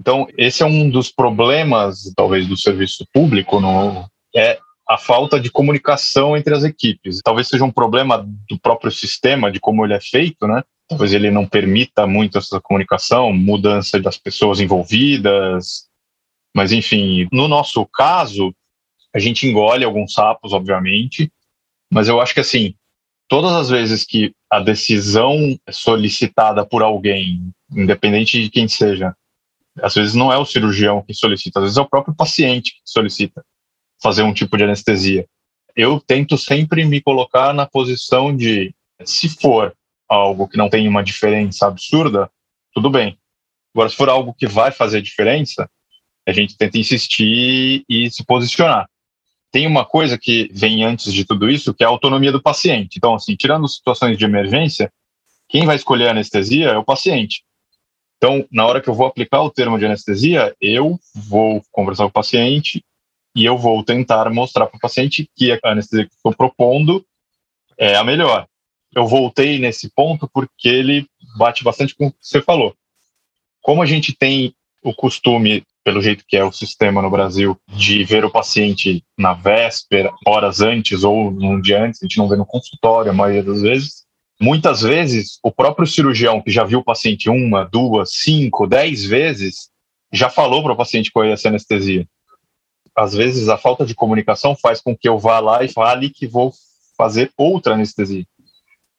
Então, 0.00 0.28
esse 0.38 0.62
é 0.62 0.66
um 0.66 0.88
dos 0.88 1.10
problemas, 1.10 2.12
talvez, 2.14 2.46
do 2.46 2.56
serviço 2.56 3.04
público, 3.12 3.58
no, 3.58 4.08
é 4.34 4.60
a 4.88 4.96
falta 4.96 5.40
de 5.40 5.50
comunicação 5.50 6.36
entre 6.36 6.54
as 6.54 6.62
equipes. 6.62 7.20
Talvez 7.22 7.48
seja 7.48 7.64
um 7.64 7.72
problema 7.72 8.24
do 8.48 8.58
próprio 8.58 8.90
sistema, 8.90 9.50
de 9.50 9.58
como 9.58 9.84
ele 9.84 9.94
é 9.94 10.00
feito, 10.00 10.46
né? 10.46 10.62
Talvez 10.88 11.12
ele 11.12 11.30
não 11.30 11.46
permita 11.46 12.06
muito 12.06 12.38
essa 12.38 12.60
comunicação, 12.60 13.32
mudança 13.32 13.98
das 13.98 14.16
pessoas 14.16 14.60
envolvidas. 14.60 15.88
Mas, 16.54 16.70
enfim, 16.70 17.26
no 17.32 17.48
nosso 17.48 17.84
caso, 17.86 18.54
a 19.12 19.18
gente 19.18 19.46
engole 19.46 19.84
alguns 19.84 20.12
sapos, 20.12 20.52
obviamente, 20.52 21.32
mas 21.92 22.06
eu 22.06 22.20
acho 22.20 22.34
que 22.34 22.40
assim, 22.40 22.74
todas 23.28 23.52
as 23.52 23.68
vezes 23.68 24.04
que 24.04 24.32
a 24.50 24.60
decisão 24.60 25.58
é 25.66 25.72
solicitada 25.72 26.64
por 26.64 26.82
alguém, 26.82 27.50
independente 27.70 28.42
de 28.42 28.50
quem 28.50 28.68
seja, 28.68 29.14
às 29.82 29.94
vezes 29.94 30.14
não 30.14 30.32
é 30.32 30.38
o 30.38 30.44
cirurgião 30.44 31.02
que 31.02 31.12
solicita, 31.14 31.58
às 31.58 31.64
vezes 31.64 31.78
é 31.78 31.82
o 31.82 31.88
próprio 31.88 32.14
paciente 32.14 32.72
que 32.72 32.80
solicita 32.84 33.44
fazer 34.06 34.22
um 34.22 34.32
tipo 34.32 34.56
de 34.56 34.62
anestesia. 34.62 35.26
Eu 35.74 35.98
tento 35.98 36.38
sempre 36.38 36.84
me 36.84 37.00
colocar 37.00 37.52
na 37.52 37.66
posição 37.66 38.34
de, 38.34 38.72
se 39.04 39.28
for 39.28 39.74
algo 40.08 40.46
que 40.46 40.56
não 40.56 40.68
tem 40.68 40.86
uma 40.86 41.02
diferença 41.02 41.66
absurda, 41.66 42.30
tudo 42.72 42.88
bem. 42.88 43.18
Agora, 43.74 43.88
se 43.88 43.96
for 43.96 44.08
algo 44.08 44.32
que 44.32 44.46
vai 44.46 44.70
fazer 44.70 45.02
diferença, 45.02 45.68
a 46.24 46.32
gente 46.32 46.56
tenta 46.56 46.78
insistir 46.78 47.84
e 47.88 48.08
se 48.08 48.24
posicionar 48.24 48.86
tem 49.52 49.66
uma 49.66 49.86
coisa 49.86 50.18
que 50.18 50.50
vem 50.52 50.84
antes 50.84 51.10
de 51.14 51.24
tudo 51.24 51.48
isso, 51.48 51.72
que 51.72 51.82
é 51.82 51.86
a 51.86 51.88
autonomia 51.88 52.30
do 52.30 52.42
paciente. 52.42 52.98
Então, 52.98 53.14
assim, 53.14 53.34
tirando 53.34 53.66
situações 53.66 54.18
de 54.18 54.24
emergência, 54.24 54.92
quem 55.48 55.64
vai 55.64 55.76
escolher 55.76 56.08
a 56.08 56.10
anestesia 56.10 56.68
é 56.68 56.76
o 56.76 56.84
paciente. 56.84 57.42
Então, 58.18 58.46
na 58.52 58.66
hora 58.66 58.82
que 58.82 58.88
eu 58.90 58.94
vou 58.94 59.06
aplicar 59.06 59.40
o 59.40 59.50
termo 59.50 59.78
de 59.78 59.86
anestesia, 59.86 60.54
eu 60.60 60.98
vou 61.14 61.62
conversar 61.72 62.04
com 62.04 62.10
o 62.10 62.12
paciente 62.12 62.84
e 63.36 63.44
eu 63.44 63.58
vou 63.58 63.84
tentar 63.84 64.30
mostrar 64.30 64.66
para 64.66 64.78
o 64.78 64.80
paciente 64.80 65.28
que 65.36 65.52
a 65.52 65.58
anestesia 65.62 66.06
que 66.06 66.14
estou 66.14 66.34
propondo 66.34 67.04
é 67.78 67.94
a 67.94 68.02
melhor. 68.02 68.46
Eu 68.94 69.06
voltei 69.06 69.58
nesse 69.58 69.90
ponto 69.94 70.26
porque 70.32 70.66
ele 70.66 71.06
bate 71.36 71.62
bastante 71.62 71.94
com 71.94 72.06
o 72.06 72.10
que 72.10 72.16
você 72.22 72.40
falou. 72.40 72.74
Como 73.60 73.82
a 73.82 73.86
gente 73.86 74.16
tem 74.16 74.54
o 74.82 74.94
costume 74.94 75.62
pelo 75.84 76.00
jeito 76.00 76.24
que 76.26 76.36
é 76.36 76.42
o 76.42 76.50
sistema 76.50 77.02
no 77.02 77.10
Brasil, 77.10 77.60
de 77.68 78.02
ver 78.04 78.24
o 78.24 78.30
paciente 78.30 79.04
na 79.18 79.34
véspera, 79.34 80.10
horas 80.26 80.62
antes 80.62 81.04
ou 81.04 81.28
um 81.28 81.60
dia 81.60 81.84
antes, 81.84 82.02
a 82.02 82.06
gente 82.06 82.16
não 82.16 82.28
vê 82.28 82.36
no 82.36 82.46
consultório 82.46 83.10
a 83.10 83.14
maioria 83.14 83.42
das 83.42 83.60
vezes. 83.60 84.06
Muitas 84.40 84.80
vezes, 84.80 85.38
o 85.42 85.52
próprio 85.52 85.86
cirurgião 85.86 86.40
que 86.40 86.50
já 86.50 86.64
viu 86.64 86.78
o 86.78 86.84
paciente 86.84 87.28
uma, 87.28 87.64
duas, 87.64 88.14
cinco, 88.14 88.66
dez 88.66 89.04
vezes, 89.04 89.68
já 90.10 90.30
falou 90.30 90.62
para 90.62 90.72
o 90.72 90.76
paciente 90.76 91.10
qual 91.12 91.26
ia 91.26 91.36
ser 91.36 91.48
anestesia. 91.48 92.06
Às 92.96 93.12
vezes, 93.12 93.48
a 93.48 93.58
falta 93.58 93.84
de 93.84 93.94
comunicação 93.94 94.56
faz 94.56 94.80
com 94.80 94.96
que 94.96 95.08
eu 95.08 95.18
vá 95.18 95.38
lá 95.38 95.62
e 95.62 95.68
fale 95.68 96.10
que 96.10 96.26
vou 96.26 96.52
fazer 96.96 97.30
outra 97.36 97.74
anestesia. 97.74 98.24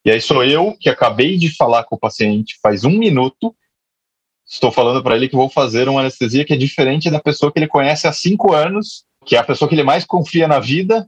E 0.05 0.11
aí 0.11 0.21
sou 0.21 0.43
eu 0.43 0.77
que 0.79 0.89
acabei 0.89 1.37
de 1.37 1.53
falar 1.55 1.83
com 1.83 1.95
o 1.95 1.99
paciente 1.99 2.59
faz 2.61 2.85
um 2.85 2.91
minuto 2.97 3.55
estou 4.47 4.71
falando 4.71 5.03
para 5.03 5.15
ele 5.15 5.27
que 5.27 5.35
vou 5.35 5.49
fazer 5.49 5.89
uma 5.89 5.99
anestesia 5.99 6.45
que 6.45 6.53
é 6.53 6.57
diferente 6.57 7.09
da 7.09 7.19
pessoa 7.19 7.51
que 7.51 7.59
ele 7.59 7.67
conhece 7.67 8.07
há 8.07 8.13
cinco 8.13 8.53
anos, 8.53 9.03
que 9.25 9.35
é 9.35 9.39
a 9.39 9.43
pessoa 9.43 9.67
que 9.67 9.75
ele 9.75 9.83
mais 9.83 10.05
confia 10.05 10.47
na 10.47 10.59
vida. 10.59 11.07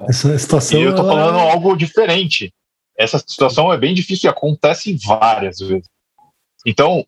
Essa 0.00 0.38
situação. 0.38 0.78
E 0.78 0.82
eu 0.82 0.90
estou 0.90 1.06
falando 1.06 1.38
algo 1.38 1.76
diferente. 1.76 2.52
Essa 2.96 3.18
situação 3.18 3.72
é 3.72 3.76
bem 3.76 3.92
difícil 3.92 4.28
e 4.28 4.30
acontece 4.30 4.96
várias 5.04 5.58
vezes. 5.58 5.88
Então, 6.64 7.04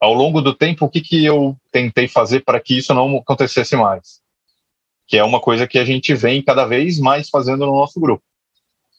ao 0.00 0.14
longo 0.14 0.40
do 0.40 0.54
tempo, 0.54 0.84
o 0.84 0.88
que, 0.88 1.00
que 1.00 1.24
eu 1.24 1.56
tentei 1.72 2.06
fazer 2.06 2.40
para 2.40 2.60
que 2.60 2.78
isso 2.78 2.94
não 2.94 3.16
acontecesse 3.16 3.76
mais? 3.76 4.20
Que 5.06 5.16
é 5.16 5.24
uma 5.24 5.40
coisa 5.40 5.66
que 5.66 5.78
a 5.78 5.84
gente 5.84 6.14
vem 6.14 6.42
cada 6.42 6.64
vez 6.66 6.98
mais 6.98 7.28
fazendo 7.28 7.66
no 7.66 7.72
nosso 7.72 8.00
grupo. 8.00 8.22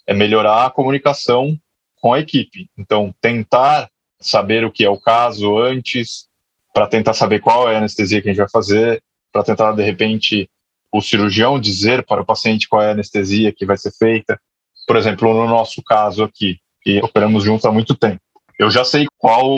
É 0.05 0.13
melhorar 0.13 0.65
a 0.65 0.71
comunicação 0.71 1.57
com 2.01 2.13
a 2.13 2.19
equipe. 2.19 2.69
Então, 2.77 3.13
tentar 3.21 3.89
saber 4.19 4.65
o 4.65 4.71
que 4.71 4.83
é 4.83 4.89
o 4.89 4.99
caso 4.99 5.57
antes, 5.57 6.27
para 6.73 6.87
tentar 6.87 7.13
saber 7.13 7.39
qual 7.39 7.69
é 7.69 7.75
a 7.75 7.77
anestesia 7.77 8.21
que 8.21 8.29
a 8.29 8.31
gente 8.31 8.39
vai 8.39 8.49
fazer, 8.49 9.01
para 9.31 9.43
tentar, 9.43 9.71
de 9.71 9.83
repente, 9.83 10.49
o 10.91 11.01
cirurgião 11.01 11.59
dizer 11.59 12.05
para 12.05 12.21
o 12.21 12.25
paciente 12.25 12.67
qual 12.67 12.81
é 12.81 12.89
a 12.89 12.91
anestesia 12.91 13.53
que 13.53 13.65
vai 13.65 13.77
ser 13.77 13.91
feita. 13.91 14.39
Por 14.87 14.97
exemplo, 14.97 15.33
no 15.33 15.47
nosso 15.47 15.81
caso 15.83 16.23
aqui, 16.23 16.57
que 16.81 16.99
operamos 17.01 17.43
juntos 17.43 17.65
há 17.65 17.71
muito 17.71 17.95
tempo, 17.95 18.21
eu 18.57 18.69
já 18.69 18.83
sei 18.83 19.05
qual 19.17 19.55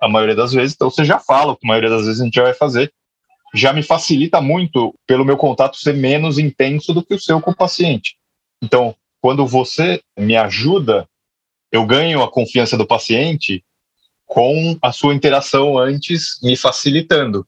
a 0.00 0.08
maioria 0.08 0.34
das 0.34 0.52
vezes, 0.52 0.74
então 0.74 0.90
você 0.90 1.04
já 1.04 1.18
fala 1.18 1.56
que 1.56 1.66
a 1.66 1.68
maioria 1.68 1.90
das 1.90 2.06
vezes 2.06 2.20
a 2.20 2.24
gente 2.24 2.40
vai 2.40 2.54
fazer. 2.54 2.92
Já 3.54 3.72
me 3.72 3.82
facilita 3.82 4.40
muito 4.40 4.94
pelo 5.06 5.24
meu 5.24 5.36
contato 5.36 5.76
ser 5.76 5.94
menos 5.94 6.38
intenso 6.38 6.92
do 6.92 7.04
que 7.04 7.14
o 7.14 7.20
seu 7.20 7.40
com 7.40 7.52
o 7.52 7.56
paciente. 7.56 8.16
Então, 8.62 8.96
quando 9.20 9.46
você 9.46 10.00
me 10.18 10.36
ajuda, 10.36 11.08
eu 11.70 11.86
ganho 11.86 12.22
a 12.22 12.30
confiança 12.30 12.76
do 12.76 12.86
paciente 12.86 13.64
com 14.26 14.76
a 14.82 14.92
sua 14.92 15.14
interação 15.14 15.78
antes 15.78 16.38
me 16.42 16.56
facilitando. 16.56 17.46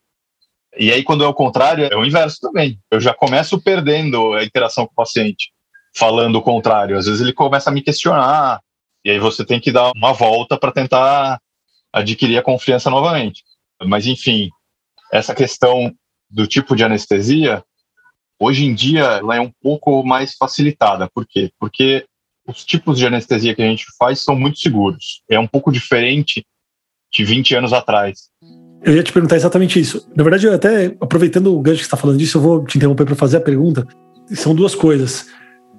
E 0.78 0.92
aí, 0.92 1.02
quando 1.02 1.24
é 1.24 1.26
o 1.26 1.34
contrário, 1.34 1.88
é 1.90 1.96
o 1.96 2.04
inverso 2.04 2.38
também. 2.40 2.78
Eu 2.90 3.00
já 3.00 3.14
começo 3.14 3.60
perdendo 3.60 4.34
a 4.34 4.44
interação 4.44 4.86
com 4.86 4.92
o 4.92 4.96
paciente, 4.96 5.50
falando 5.94 6.36
o 6.36 6.42
contrário. 6.42 6.98
Às 6.98 7.06
vezes 7.06 7.20
ele 7.20 7.32
começa 7.32 7.70
a 7.70 7.72
me 7.72 7.82
questionar, 7.82 8.60
e 9.04 9.10
aí 9.10 9.18
você 9.18 9.44
tem 9.44 9.58
que 9.58 9.72
dar 9.72 9.90
uma 9.96 10.12
volta 10.12 10.58
para 10.58 10.72
tentar 10.72 11.40
adquirir 11.92 12.38
a 12.38 12.42
confiança 12.42 12.90
novamente. 12.90 13.42
Mas, 13.84 14.06
enfim, 14.06 14.50
essa 15.12 15.34
questão 15.34 15.92
do 16.30 16.46
tipo 16.46 16.74
de 16.74 16.84
anestesia, 16.84 17.62
hoje 18.40 18.64
em 18.64 18.74
dia, 18.74 19.02
ela 19.02 19.36
é 19.36 19.40
um 19.40 19.52
pouco 19.62 20.02
mais 20.04 20.34
facilitada. 20.36 21.08
Por 21.14 21.26
quê? 21.26 21.50
Porque 21.58 22.04
os 22.46 22.64
tipos 22.64 22.98
de 22.98 23.06
anestesia 23.06 23.54
que 23.54 23.62
a 23.62 23.66
gente 23.66 23.86
faz 23.98 24.20
são 24.20 24.36
muito 24.36 24.58
seguros. 24.58 25.22
É 25.28 25.38
um 25.38 25.46
pouco 25.46 25.72
diferente 25.72 26.44
de 27.12 27.24
20 27.24 27.56
anos 27.56 27.72
atrás. 27.72 28.28
Eu 28.82 28.94
ia 28.94 29.02
te 29.02 29.12
perguntar 29.12 29.36
exatamente 29.36 29.80
isso. 29.80 30.08
Na 30.14 30.22
verdade, 30.22 30.46
eu 30.46 30.54
até 30.54 30.86
aproveitando 31.00 31.54
o 31.54 31.60
gancho 31.60 31.78
que 31.78 31.84
está 31.84 31.96
falando 31.96 32.18
disso, 32.18 32.38
eu 32.38 32.42
vou 32.42 32.64
te 32.64 32.76
interromper 32.76 33.04
para 33.04 33.16
fazer 33.16 33.38
a 33.38 33.40
pergunta. 33.40 33.86
São 34.34 34.54
duas 34.54 34.74
coisas. 34.74 35.26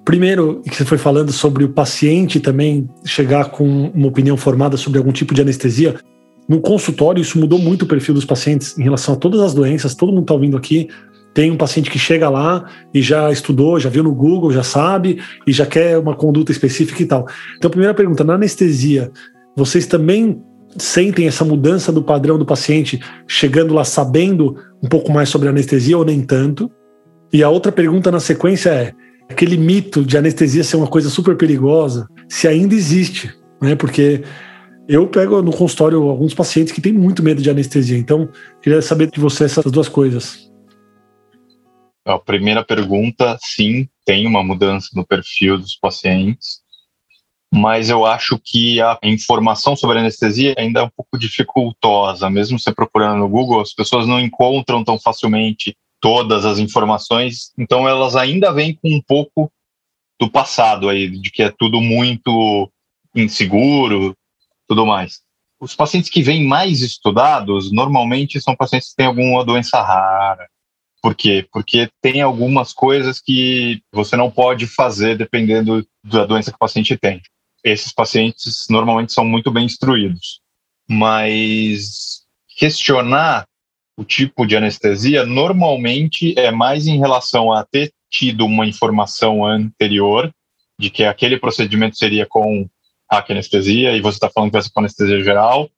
Primeiro, 0.07 0.61
que 0.61 0.73
você 0.73 0.85
foi 0.85 0.97
falando 0.97 1.33
sobre 1.33 1.65
o 1.65 1.69
paciente 1.69 2.39
também 2.39 2.89
chegar 3.03 3.49
com 3.49 3.91
uma 3.93 4.07
opinião 4.07 4.37
formada 4.37 4.77
sobre 4.77 4.99
algum 4.99 5.11
tipo 5.11 5.33
de 5.33 5.41
anestesia. 5.41 5.95
No 6.47 6.61
consultório, 6.61 7.19
isso 7.19 7.37
mudou 7.37 7.59
muito 7.59 7.81
o 7.81 7.85
perfil 7.85 8.13
dos 8.13 8.23
pacientes 8.23 8.79
em 8.79 8.83
relação 8.83 9.15
a 9.15 9.17
todas 9.17 9.41
as 9.41 9.53
doenças. 9.53 9.95
Todo 9.95 10.13
mundo 10.13 10.21
está 10.21 10.33
ouvindo 10.33 10.55
aqui. 10.55 10.87
Tem 11.33 11.51
um 11.51 11.57
paciente 11.57 11.91
que 11.91 11.99
chega 11.99 12.29
lá 12.29 12.63
e 12.93 13.01
já 13.01 13.29
estudou, 13.33 13.81
já 13.81 13.89
viu 13.89 14.01
no 14.01 14.15
Google, 14.15 14.49
já 14.49 14.63
sabe 14.63 15.21
e 15.45 15.51
já 15.51 15.65
quer 15.65 15.97
uma 15.97 16.15
conduta 16.15 16.53
específica 16.53 17.03
e 17.03 17.05
tal. 17.05 17.25
Então, 17.57 17.69
primeira 17.69 17.93
pergunta: 17.93 18.23
na 18.23 18.35
anestesia, 18.35 19.11
vocês 19.57 19.85
também 19.85 20.41
sentem 20.77 21.27
essa 21.27 21.43
mudança 21.43 21.91
do 21.91 22.01
padrão 22.01 22.39
do 22.39 22.45
paciente 22.45 22.97
chegando 23.27 23.73
lá 23.73 23.83
sabendo 23.83 24.55
um 24.81 24.87
pouco 24.87 25.11
mais 25.11 25.27
sobre 25.27 25.49
anestesia 25.49 25.97
ou 25.97 26.05
nem 26.05 26.21
tanto? 26.21 26.71
E 27.33 27.43
a 27.43 27.49
outra 27.49 27.73
pergunta 27.73 28.09
na 28.09 28.21
sequência 28.21 28.69
é: 28.69 28.93
aquele 29.29 29.57
mito 29.57 30.03
de 30.03 30.17
anestesia 30.17 30.63
ser 30.63 30.77
uma 30.77 30.87
coisa 30.87 31.09
super 31.09 31.35
perigosa, 31.35 32.07
se 32.29 32.47
ainda 32.47 32.73
existe, 32.73 33.33
né? 33.61 33.75
Porque 33.75 34.23
eu 34.87 35.07
pego 35.07 35.41
no 35.41 35.51
consultório 35.51 36.01
alguns 36.03 36.33
pacientes 36.33 36.71
que 36.71 36.81
têm 36.81 36.93
muito 36.93 37.21
medo 37.21 37.41
de 37.41 37.49
anestesia, 37.49 37.97
então 37.97 38.29
queria 38.61 38.81
saber 38.81 39.11
de 39.11 39.19
você 39.19 39.43
essas 39.43 39.71
duas 39.71 39.89
coisas. 39.89 40.47
A 42.05 42.17
primeira 42.17 42.63
pergunta, 42.63 43.37
sim, 43.41 43.89
tem 44.05 44.25
uma 44.25 44.41
mudança 44.41 44.89
no 44.95 45.05
perfil 45.05 45.57
dos 45.57 45.75
pacientes, 45.75 46.61
mas 47.53 47.89
eu 47.89 48.05
acho 48.05 48.39
que 48.41 48.79
a 48.81 48.97
informação 49.03 49.75
sobre 49.75 49.99
anestesia 49.99 50.55
ainda 50.57 50.79
é 50.79 50.83
um 50.83 50.89
pouco 50.89 51.17
dificultosa, 51.17 52.29
mesmo 52.29 52.57
você 52.57 52.73
procurando 52.73 53.19
no 53.19 53.27
Google, 53.27 53.59
as 53.59 53.73
pessoas 53.73 54.07
não 54.07 54.19
encontram 54.19 54.85
tão 54.85 54.97
facilmente 54.97 55.75
todas 55.99 56.45
as 56.45 56.59
informações, 56.59 57.51
então 57.57 57.87
elas 57.87 58.15
ainda 58.15 58.51
vêm 58.51 58.73
com 58.73 58.89
um 58.89 59.01
pouco 59.01 59.51
do 60.19 60.29
passado 60.29 60.89
aí, 60.89 61.09
de 61.09 61.29
que 61.31 61.43
é 61.43 61.49
tudo 61.49 61.79
muito 61.79 62.71
inseguro, 63.15 64.15
tudo 64.67 64.85
mais. 64.85 65.21
Os 65.59 65.75
pacientes 65.75 66.09
que 66.09 66.21
vêm 66.21 66.45
mais 66.45 66.81
estudados, 66.81 67.71
normalmente 67.71 68.39
são 68.39 68.55
pacientes 68.55 68.89
que 68.89 68.95
têm 68.95 69.07
alguma 69.07 69.43
doença 69.43 69.81
rara. 69.81 70.47
Por 71.01 71.15
quê? 71.15 71.47
Porque 71.51 71.89
tem 72.01 72.21
algumas 72.21 72.73
coisas 72.73 73.19
que 73.19 73.81
você 73.91 74.15
não 74.15 74.29
pode 74.29 74.67
fazer 74.67 75.17
dependendo 75.17 75.87
da 76.03 76.25
doença 76.25 76.51
que 76.51 76.55
o 76.55 76.59
paciente 76.59 76.97
tem. 76.97 77.21
Esses 77.63 77.91
pacientes 77.91 78.65
normalmente 78.69 79.13
são 79.13 79.25
muito 79.25 79.51
bem 79.51 79.65
instruídos. 79.65 80.41
Mas 80.89 82.23
questionar 82.57 83.47
o 83.97 84.03
tipo 84.03 84.45
de 84.45 84.55
anestesia 84.55 85.25
normalmente 85.25 86.37
é 86.37 86.51
mais 86.51 86.85
em 86.85 86.99
relação 86.99 87.51
a 87.51 87.65
ter 87.65 87.91
tido 88.09 88.45
uma 88.45 88.65
informação 88.65 89.43
anterior 89.43 90.31
de 90.79 90.89
que 90.91 91.03
aquele 91.03 91.37
procedimento 91.37 91.97
seria 91.97 92.25
com 92.25 92.69
anestesia 93.09 93.95
e 93.95 94.01
você 94.01 94.17
está 94.17 94.29
falando 94.29 94.51
que 94.51 94.53
vai 94.53 94.61
ser 94.61 94.71
com 94.71 94.81
anestesia 94.81 95.23
geral, 95.23 95.69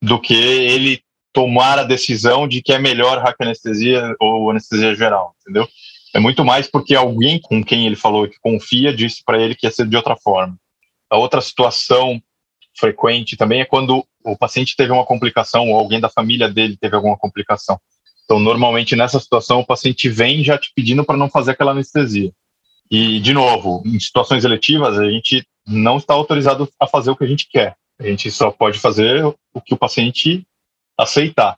do 0.00 0.20
que 0.20 0.34
ele 0.34 1.00
tomar 1.32 1.78
a 1.78 1.84
decisão 1.84 2.46
de 2.46 2.62
que 2.62 2.72
é 2.72 2.78
melhor 2.78 3.22
anestesia 3.40 4.14
ou 4.20 4.50
anestesia 4.50 4.94
geral, 4.94 5.34
entendeu? 5.40 5.68
É 6.14 6.20
muito 6.20 6.44
mais 6.44 6.68
porque 6.68 6.94
alguém 6.94 7.40
com 7.40 7.64
quem 7.64 7.86
ele 7.86 7.96
falou 7.96 8.28
que 8.28 8.38
confia 8.40 8.94
disse 8.94 9.22
para 9.26 9.42
ele 9.42 9.56
que 9.56 9.66
ia 9.66 9.72
ser 9.72 9.88
de 9.88 9.96
outra 9.96 10.16
forma. 10.16 10.56
A 11.10 11.16
outra 11.16 11.40
situação 11.40 12.22
frequente 12.76 13.36
também 13.36 13.60
é 13.60 13.64
quando 13.64 14.04
o 14.24 14.36
paciente 14.36 14.76
teve 14.76 14.92
uma 14.92 15.04
complicação 15.04 15.70
ou 15.70 15.78
alguém 15.78 16.00
da 16.00 16.08
família 16.08 16.48
dele 16.48 16.76
teve 16.80 16.96
alguma 16.96 17.16
complicação. 17.16 17.78
Então, 18.24 18.38
normalmente 18.40 18.96
nessa 18.96 19.20
situação, 19.20 19.60
o 19.60 19.66
paciente 19.66 20.08
vem 20.08 20.42
já 20.42 20.58
te 20.58 20.72
pedindo 20.74 21.04
para 21.04 21.16
não 21.16 21.28
fazer 21.28 21.52
aquela 21.52 21.72
anestesia. 21.72 22.32
E, 22.90 23.20
de 23.20 23.32
novo, 23.32 23.82
em 23.84 23.98
situações 24.00 24.44
eletivas, 24.44 24.98
a 24.98 25.10
gente 25.10 25.46
não 25.66 25.98
está 25.98 26.14
autorizado 26.14 26.68
a 26.80 26.86
fazer 26.86 27.10
o 27.10 27.16
que 27.16 27.24
a 27.24 27.28
gente 27.28 27.48
quer. 27.50 27.76
A 27.98 28.06
gente 28.06 28.30
só 28.30 28.50
pode 28.50 28.78
fazer 28.78 29.24
o 29.24 29.60
que 29.60 29.74
o 29.74 29.78
paciente 29.78 30.46
aceitar. 30.98 31.56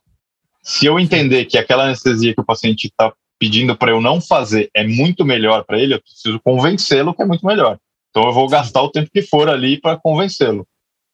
Se 0.61 0.85
eu 0.85 0.99
entender 0.99 1.45
que 1.45 1.57
aquela 1.57 1.85
anestesia 1.85 2.33
que 2.33 2.41
o 2.41 2.45
paciente 2.45 2.87
está 2.87 3.13
pedindo 3.39 3.75
para 3.75 3.91
eu 3.91 4.01
não 4.01 4.19
fazer 4.19 4.69
é 4.73 4.85
muito 4.85 5.23
melhor 5.23 5.63
para 5.63 5.79
ele, 5.79 5.93
eu 5.93 6.01
preciso 6.01 6.39
convencê-lo 6.39 7.13
que 7.13 7.21
é 7.21 7.25
muito 7.25 7.45
melhor. 7.45 7.77
Então 8.09 8.23
eu 8.23 8.33
vou 8.33 8.47
gastar 8.47 8.81
o 8.81 8.89
tempo 8.89 9.09
que 9.11 9.21
for 9.21 9.49
ali 9.49 9.79
para 9.79 9.97
convencê-lo. 9.97 10.67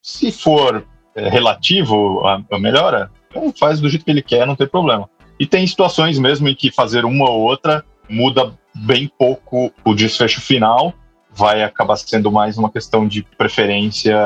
Se 0.03 0.33
for 0.33 0.85
é, 1.15 1.29
relativo 1.29 2.27
a, 2.27 2.43
a 2.51 2.59
melhora, 2.59 3.09
então 3.29 3.53
faz 3.57 3.79
do 3.79 3.87
jeito 3.87 4.03
que 4.03 4.11
ele 4.11 4.21
quer, 4.21 4.45
não 4.45 4.55
tem 4.55 4.67
problema. 4.67 5.09
E 5.39 5.47
tem 5.47 5.65
situações 5.65 6.19
mesmo 6.19 6.49
em 6.49 6.53
que 6.53 6.69
fazer 6.69 7.05
uma 7.05 7.29
ou 7.29 7.41
outra 7.41 7.85
muda 8.09 8.53
bem 8.75 9.09
pouco 9.17 9.71
o 9.85 9.95
desfecho 9.95 10.41
final, 10.41 10.93
vai 11.31 11.63
acabar 11.63 11.95
sendo 11.95 12.29
mais 12.29 12.57
uma 12.57 12.69
questão 12.69 13.07
de 13.07 13.23
preferência 13.37 14.17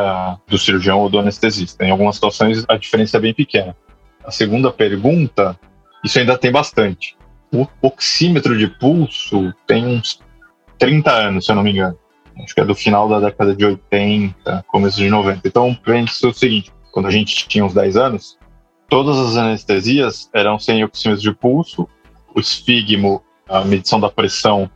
do 0.47 0.57
cirurgião 0.57 0.99
ou 0.99 1.09
do 1.09 1.19
anestesista. 1.19 1.85
Em 1.85 1.91
algumas 1.91 2.15
situações 2.15 2.65
a 2.67 2.75
diferença 2.75 3.17
é 3.17 3.19
bem 3.19 3.33
pequena. 3.33 3.75
A 4.25 4.31
segunda 4.31 4.71
pergunta, 4.71 5.57
isso 6.03 6.17
ainda 6.17 6.35
tem 6.37 6.51
bastante. 6.51 7.15
O 7.53 7.67
oxímetro 7.83 8.57
de 8.57 8.67
pulso 8.67 9.53
tem 9.67 9.85
uns 9.85 10.19
30 10.79 11.11
anos, 11.11 11.45
se 11.45 11.51
eu 11.51 11.55
não 11.55 11.63
me 11.63 11.71
engano. 11.71 11.97
Acho 12.43 12.53
que 12.53 12.61
é 12.61 12.65
do 12.65 12.75
final 12.75 13.07
da 13.09 13.19
década 13.19 13.55
de 13.55 13.65
80, 13.65 14.65
começo 14.67 14.97
de 14.97 15.09
90. 15.09 15.47
Então, 15.47 15.73
pense 15.73 16.25
o 16.25 16.33
seguinte: 16.33 16.71
quando 16.91 17.07
a 17.07 17.11
gente 17.11 17.47
tinha 17.47 17.65
uns 17.65 17.73
10 17.73 17.97
anos, 17.97 18.37
todas 18.89 19.17
as 19.17 19.35
anestesias 19.35 20.29
eram 20.33 20.59
sem 20.59 20.83
oxímetro 20.83 21.21
de 21.21 21.33
pulso, 21.33 21.87
o 22.35 22.39
esfigmo, 22.39 23.21
a 23.47 23.63
medição 23.63 23.99
da 23.99 24.09
pressão, 24.09 24.69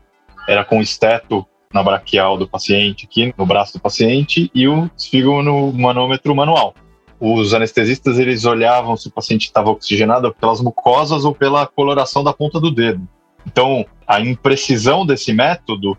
era 0.48 0.66
com 0.66 0.82
esteto 0.82 1.46
na 1.74 1.82
braquial 1.82 2.38
do 2.38 2.48
paciente, 2.48 3.06
aqui 3.06 3.34
no 3.38 3.46
braço 3.46 3.74
do 3.74 3.80
paciente, 3.80 4.52
e 4.54 4.68
o 4.68 4.90
esfígamo 4.98 5.42
no 5.42 5.72
manômetro 5.72 6.36
manual. 6.36 6.74
Os 7.20 7.54
anestesistas 7.54 8.18
eles 8.18 8.46
olhavam 8.46 8.98
se 8.98 9.08
o 9.08 9.12
paciente 9.12 9.44
estava 9.44 9.70
oxigenado 9.70 10.34
pelas 10.34 10.60
mucosas 10.60 11.24
ou 11.24 11.34
pela 11.36 11.68
coloração 11.68 12.24
da 12.24 12.34
ponta 12.34 12.60
do 12.60 12.72
dedo. 12.72 13.08
Então, 13.46 13.86
a 14.08 14.20
imprecisão 14.20 15.06
desse 15.06 15.32
método 15.32 15.98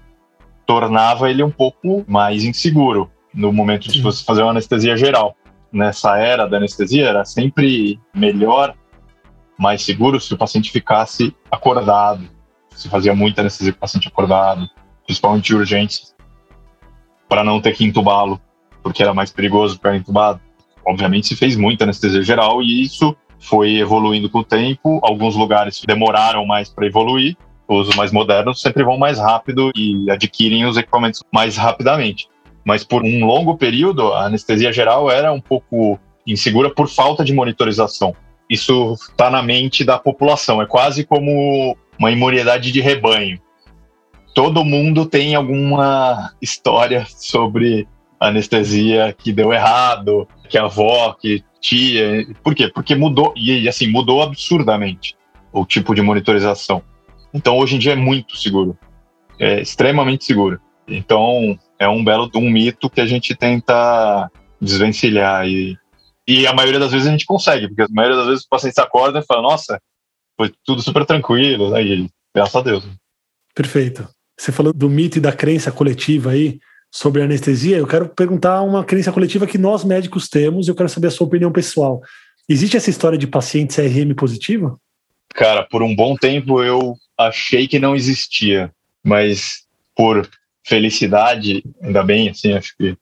tornava 0.66 1.30
ele 1.30 1.42
um 1.42 1.50
pouco 1.50 2.04
mais 2.06 2.44
inseguro 2.44 3.10
no 3.34 3.52
momento 3.52 3.88
de 3.88 4.00
você 4.00 4.24
fazer 4.24 4.42
uma 4.42 4.50
anestesia 4.50 4.96
geral. 4.96 5.36
nessa 5.72 6.18
era 6.18 6.46
da 6.46 6.58
anestesia 6.58 7.08
era 7.08 7.24
sempre 7.24 7.98
melhor, 8.14 8.74
mais 9.58 9.82
seguro 9.82 10.20
se 10.20 10.32
o 10.34 10.36
paciente 10.36 10.70
ficasse 10.70 11.34
acordado. 11.50 12.28
Se 12.74 12.88
fazia 12.88 13.14
muita 13.14 13.40
anestesia 13.40 13.72
com 13.72 13.78
o 13.78 13.80
paciente 13.80 14.08
acordado, 14.08 14.68
principalmente 15.06 15.54
urgentes, 15.54 16.14
para 17.28 17.42
não 17.42 17.60
ter 17.60 17.74
que 17.74 17.84
entubá-lo, 17.84 18.40
porque 18.82 19.02
era 19.02 19.14
mais 19.14 19.30
perigoso 19.30 19.76
ficar 19.76 19.96
entubado. 19.96 20.40
Obviamente 20.84 21.28
se 21.28 21.36
fez 21.36 21.56
muita 21.56 21.84
anestesia 21.84 22.22
geral 22.22 22.62
e 22.62 22.82
isso 22.82 23.16
foi 23.38 23.76
evoluindo 23.76 24.28
com 24.28 24.40
o 24.40 24.44
tempo. 24.44 25.00
Alguns 25.02 25.36
lugares 25.36 25.80
demoraram 25.86 26.44
mais 26.44 26.68
para 26.68 26.86
evoluir, 26.86 27.36
os 27.72 27.94
mais 27.96 28.12
modernos 28.12 28.60
sempre 28.60 28.84
vão 28.84 28.98
mais 28.98 29.18
rápido 29.18 29.70
e 29.74 30.10
adquirem 30.10 30.64
os 30.64 30.76
equipamentos 30.76 31.22
mais 31.32 31.56
rapidamente. 31.56 32.28
Mas 32.64 32.84
por 32.84 33.02
um 33.02 33.24
longo 33.24 33.56
período, 33.56 34.12
a 34.12 34.26
anestesia 34.26 34.72
geral 34.72 35.10
era 35.10 35.32
um 35.32 35.40
pouco 35.40 35.98
insegura 36.26 36.70
por 36.70 36.88
falta 36.88 37.24
de 37.24 37.32
monitorização. 37.32 38.14
Isso 38.48 38.94
está 38.94 39.30
na 39.30 39.42
mente 39.42 39.84
da 39.84 39.98
população, 39.98 40.60
é 40.60 40.66
quase 40.66 41.04
como 41.04 41.76
uma 41.98 42.10
imunidade 42.10 42.70
de 42.70 42.80
rebanho. 42.80 43.40
Todo 44.34 44.64
mundo 44.64 45.06
tem 45.06 45.34
alguma 45.34 46.32
história 46.40 47.06
sobre 47.08 47.86
anestesia 48.18 49.14
que 49.16 49.32
deu 49.32 49.52
errado, 49.52 50.26
que 50.48 50.56
a 50.56 50.64
avó, 50.64 51.14
que 51.14 51.42
tia. 51.60 52.26
Por 52.42 52.54
quê? 52.54 52.68
Porque 52.68 52.94
mudou, 52.94 53.32
e 53.36 53.68
assim, 53.68 53.88
mudou 53.88 54.22
absurdamente 54.22 55.16
o 55.52 55.66
tipo 55.66 55.94
de 55.94 56.02
monitorização. 56.02 56.82
Então, 57.32 57.56
hoje 57.58 57.76
em 57.76 57.78
dia 57.78 57.92
é 57.92 57.96
muito 57.96 58.36
seguro. 58.36 58.76
É 59.38 59.60
extremamente 59.60 60.24
seguro. 60.24 60.60
Então, 60.86 61.58
é 61.78 61.88
um 61.88 62.04
belo 62.04 62.30
um 62.34 62.50
mito 62.50 62.90
que 62.90 63.00
a 63.00 63.06
gente 63.06 63.34
tenta 63.34 64.30
desvencilhar. 64.60 65.46
E, 65.48 65.76
e 66.26 66.46
a 66.46 66.52
maioria 66.52 66.78
das 66.78 66.92
vezes 66.92 67.08
a 67.08 67.10
gente 67.10 67.26
consegue, 67.26 67.68
porque 67.68 67.82
a 67.82 67.88
maioria 67.90 68.16
das 68.16 68.26
vezes 68.26 68.44
o 68.44 68.48
paciente 68.48 68.80
acorda 68.80 69.20
e 69.20 69.24
fala: 69.24 69.42
Nossa, 69.42 69.80
foi 70.36 70.52
tudo 70.64 70.82
super 70.82 71.04
tranquilo. 71.04 71.74
Aí, 71.74 72.08
graças 72.34 72.56
a 72.56 72.60
Deus. 72.60 72.86
Perfeito. 73.54 74.08
Você 74.38 74.50
falou 74.50 74.72
do 74.72 74.88
mito 74.88 75.18
e 75.18 75.20
da 75.20 75.32
crença 75.32 75.70
coletiva 75.70 76.30
aí 76.30 76.58
sobre 76.90 77.22
anestesia. 77.22 77.78
Eu 77.78 77.86
quero 77.86 78.08
perguntar 78.08 78.62
uma 78.62 78.84
crença 78.84 79.12
coletiva 79.12 79.46
que 79.46 79.58
nós 79.58 79.84
médicos 79.84 80.28
temos 80.28 80.66
e 80.66 80.70
eu 80.70 80.74
quero 80.74 80.88
saber 80.88 81.08
a 81.08 81.10
sua 81.10 81.26
opinião 81.26 81.52
pessoal. 81.52 82.00
Existe 82.48 82.76
essa 82.76 82.90
história 82.90 83.16
de 83.16 83.26
paciente 83.26 83.74
CRM 83.74 84.14
positivo? 84.14 84.80
Cara, 85.34 85.62
por 85.64 85.82
um 85.82 85.94
bom 85.94 86.14
tempo 86.14 86.62
eu 86.62 86.96
achei 87.18 87.66
que 87.66 87.78
não 87.78 87.96
existia, 87.96 88.72
mas 89.02 89.66
por 89.96 90.28
felicidade, 90.64 91.62
ainda 91.82 92.02
bem, 92.02 92.28
assim, 92.28 92.52
acho 92.52 92.74
que 92.76 92.96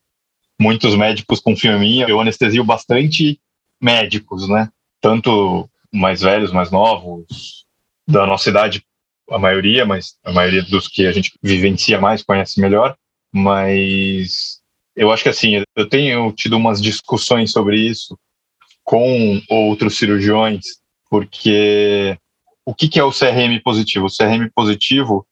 muitos 0.58 0.94
médicos 0.96 1.40
confiam 1.40 1.76
em 1.76 1.80
mim. 1.80 2.00
Eu 2.00 2.20
anestesio 2.20 2.64
bastante 2.64 3.40
médicos, 3.80 4.48
né? 4.48 4.70
Tanto 5.00 5.68
mais 5.92 6.20
velhos, 6.20 6.52
mais 6.52 6.70
novos, 6.70 7.66
da 8.06 8.26
nossa 8.26 8.50
idade, 8.50 8.84
a 9.30 9.38
maioria, 9.38 9.84
mas 9.84 10.16
a 10.24 10.32
maioria 10.32 10.62
dos 10.62 10.88
que 10.88 11.06
a 11.06 11.12
gente 11.12 11.32
vivencia 11.42 12.00
mais, 12.00 12.22
conhece 12.22 12.60
melhor. 12.60 12.96
Mas 13.32 14.60
eu 14.94 15.10
acho 15.10 15.22
que, 15.22 15.28
assim, 15.28 15.62
eu 15.76 15.88
tenho 15.88 16.32
tido 16.32 16.56
umas 16.56 16.80
discussões 16.80 17.52
sobre 17.52 17.78
isso 17.80 18.18
com 18.84 19.40
outros 19.48 19.96
cirurgiões, 19.96 20.80
porque 21.10 22.16
o 22.64 22.72
que, 22.72 22.88
que 22.88 23.00
é 23.00 23.04
o 23.04 23.10
CRM 23.10 23.60
positivo? 23.62 24.06
O 24.06 24.16
CRM 24.16 24.48
positivo 24.54 25.26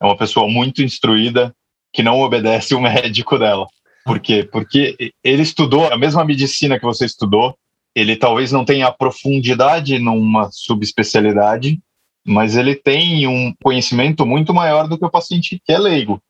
é 0.00 0.04
uma 0.04 0.16
pessoa 0.16 0.46
muito 0.46 0.82
instruída 0.82 1.54
que 1.92 2.02
não 2.02 2.20
obedece 2.20 2.74
o 2.74 2.80
médico 2.80 3.38
dela. 3.38 3.66
Por 4.04 4.20
quê? 4.20 4.44
Porque 4.44 5.12
ele 5.24 5.42
estudou 5.42 5.90
a 5.90 5.96
mesma 5.96 6.24
medicina 6.24 6.78
que 6.78 6.84
você 6.84 7.06
estudou, 7.06 7.56
ele 7.94 8.16
talvez 8.16 8.52
não 8.52 8.64
tenha 8.64 8.90
profundidade 8.90 9.98
numa 9.98 10.50
subespecialidade, 10.50 11.80
mas 12.24 12.56
ele 12.56 12.74
tem 12.74 13.26
um 13.26 13.54
conhecimento 13.62 14.26
muito 14.26 14.52
maior 14.52 14.88
do 14.88 14.98
que 14.98 15.04
o 15.04 15.10
paciente 15.10 15.60
que 15.64 15.72
é 15.72 15.78
leigo. 15.78 16.20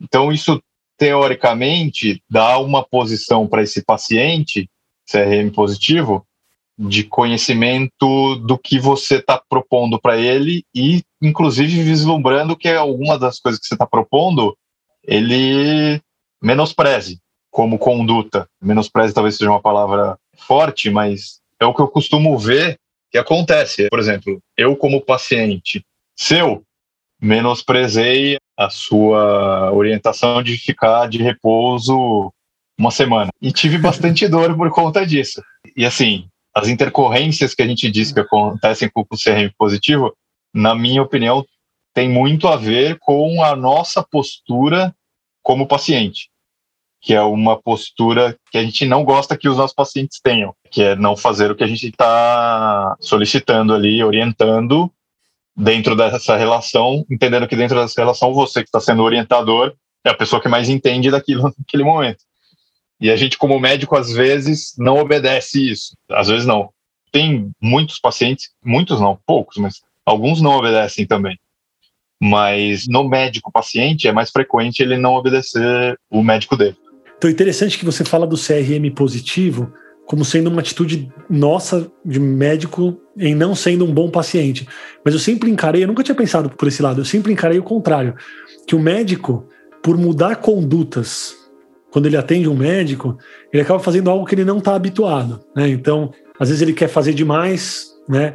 Então, 0.00 0.32
isso, 0.32 0.62
teoricamente, 0.96 2.22
dá 2.28 2.58
uma 2.58 2.82
posição 2.82 3.46
para 3.46 3.62
esse 3.62 3.84
paciente, 3.84 4.68
CRM 5.10 5.50
positivo, 5.52 6.26
de 6.88 7.04
conhecimento 7.04 8.36
do 8.36 8.56
que 8.56 8.78
você 8.78 9.16
está 9.16 9.40
propondo 9.48 10.00
para 10.00 10.16
ele 10.16 10.64
e, 10.74 11.02
inclusive, 11.20 11.82
vislumbrando 11.82 12.56
que 12.56 12.68
alguma 12.68 13.18
das 13.18 13.38
coisas 13.38 13.60
que 13.60 13.66
você 13.66 13.74
está 13.74 13.86
propondo 13.86 14.56
ele 15.04 16.00
menospreze 16.42 17.18
como 17.50 17.78
conduta. 17.78 18.46
Menospreze 18.62 19.12
talvez 19.12 19.36
seja 19.36 19.50
uma 19.50 19.60
palavra 19.60 20.16
forte, 20.38 20.88
mas 20.88 21.40
é 21.60 21.66
o 21.66 21.74
que 21.74 21.82
eu 21.82 21.88
costumo 21.88 22.38
ver 22.38 22.78
que 23.10 23.18
acontece. 23.18 23.88
Por 23.90 23.98
exemplo, 23.98 24.40
eu 24.56 24.74
como 24.74 25.02
paciente 25.02 25.84
seu, 26.16 26.62
menosprezei 27.20 28.38
a 28.56 28.70
sua 28.70 29.70
orientação 29.72 30.42
de 30.42 30.56
ficar 30.56 31.08
de 31.08 31.22
repouso 31.22 32.32
uma 32.78 32.90
semana. 32.90 33.30
E 33.42 33.52
tive 33.52 33.76
bastante 33.76 34.26
dor 34.28 34.56
por 34.56 34.70
conta 34.70 35.06
disso. 35.06 35.42
E 35.76 35.84
assim, 35.84 36.29
as 36.54 36.68
intercorrências 36.68 37.54
que 37.54 37.62
a 37.62 37.66
gente 37.66 37.90
diz 37.90 38.12
que 38.12 38.20
acontecem 38.20 38.88
com 38.92 39.02
o 39.02 39.16
CRM 39.16 39.50
positivo, 39.56 40.14
na 40.52 40.74
minha 40.74 41.02
opinião, 41.02 41.44
tem 41.94 42.08
muito 42.08 42.48
a 42.48 42.56
ver 42.56 42.98
com 43.00 43.42
a 43.42 43.54
nossa 43.54 44.02
postura 44.02 44.94
como 45.42 45.66
paciente, 45.66 46.28
que 47.00 47.14
é 47.14 47.22
uma 47.22 47.60
postura 47.60 48.36
que 48.50 48.58
a 48.58 48.62
gente 48.62 48.84
não 48.86 49.04
gosta 49.04 49.36
que 49.36 49.48
os 49.48 49.56
nossos 49.56 49.74
pacientes 49.74 50.20
tenham, 50.22 50.54
que 50.70 50.82
é 50.82 50.96
não 50.96 51.16
fazer 51.16 51.50
o 51.50 51.56
que 51.56 51.64
a 51.64 51.66
gente 51.66 51.88
está 51.88 52.96
solicitando 53.00 53.74
ali, 53.74 54.02
orientando 54.02 54.92
dentro 55.56 55.96
dessa 55.96 56.36
relação, 56.36 57.04
entendendo 57.10 57.48
que 57.48 57.56
dentro 57.56 57.80
dessa 57.80 58.00
relação 58.00 58.32
você 58.32 58.62
que 58.62 58.68
está 58.68 58.80
sendo 58.80 59.02
orientador 59.02 59.74
é 60.04 60.10
a 60.10 60.14
pessoa 60.14 60.40
que 60.40 60.48
mais 60.48 60.68
entende 60.68 61.10
daquilo 61.10 61.42
naquele 61.58 61.84
momento. 61.84 62.24
E 63.00 63.10
a 63.10 63.16
gente, 63.16 63.38
como 63.38 63.58
médico, 63.58 63.96
às 63.96 64.12
vezes 64.12 64.74
não 64.76 64.98
obedece 64.98 65.70
isso. 65.70 65.96
Às 66.10 66.28
vezes 66.28 66.46
não. 66.46 66.70
Tem 67.10 67.50
muitos 67.60 67.98
pacientes, 67.98 68.50
muitos 68.64 69.00
não, 69.00 69.18
poucos, 69.26 69.56
mas 69.56 69.80
alguns 70.04 70.40
não 70.42 70.52
obedecem 70.52 71.06
também. 71.06 71.38
Mas 72.22 72.86
no 72.86 73.08
médico 73.08 73.50
paciente 73.50 74.06
é 74.06 74.12
mais 74.12 74.30
frequente 74.30 74.80
ele 74.80 74.98
não 74.98 75.14
obedecer 75.14 75.98
o 76.10 76.22
médico 76.22 76.56
dele. 76.56 76.76
Então, 77.16 77.30
interessante 77.30 77.78
que 77.78 77.84
você 77.84 78.04
fala 78.04 78.26
do 78.26 78.36
CRM 78.36 78.90
positivo 78.94 79.72
como 80.06 80.24
sendo 80.24 80.50
uma 80.50 80.60
atitude 80.60 81.08
nossa 81.28 81.90
de 82.04 82.18
médico 82.18 83.00
em 83.16 83.32
não 83.32 83.54
sendo 83.54 83.84
um 83.84 83.94
bom 83.94 84.10
paciente. 84.10 84.66
Mas 85.04 85.14
eu 85.14 85.20
sempre 85.20 85.48
encarei, 85.48 85.84
eu 85.84 85.86
nunca 85.86 86.02
tinha 86.02 86.16
pensado 86.16 86.50
por 86.50 86.66
esse 86.66 86.82
lado, 86.82 87.00
eu 87.00 87.04
sempre 87.04 87.32
encarei 87.32 87.60
o 87.60 87.62
contrário, 87.62 88.16
que 88.66 88.74
o 88.74 88.80
médico, 88.80 89.46
por 89.80 89.96
mudar 89.96 90.36
condutas 90.36 91.39
quando 91.90 92.06
ele 92.06 92.16
atende 92.16 92.48
um 92.48 92.56
médico, 92.56 93.18
ele 93.52 93.62
acaba 93.62 93.80
fazendo 93.80 94.10
algo 94.10 94.24
que 94.24 94.34
ele 94.34 94.44
não 94.44 94.58
está 94.58 94.74
habituado, 94.74 95.40
né? 95.54 95.68
Então, 95.68 96.12
às 96.38 96.48
vezes 96.48 96.62
ele 96.62 96.72
quer 96.72 96.88
fazer 96.88 97.12
demais, 97.12 97.90
né? 98.08 98.34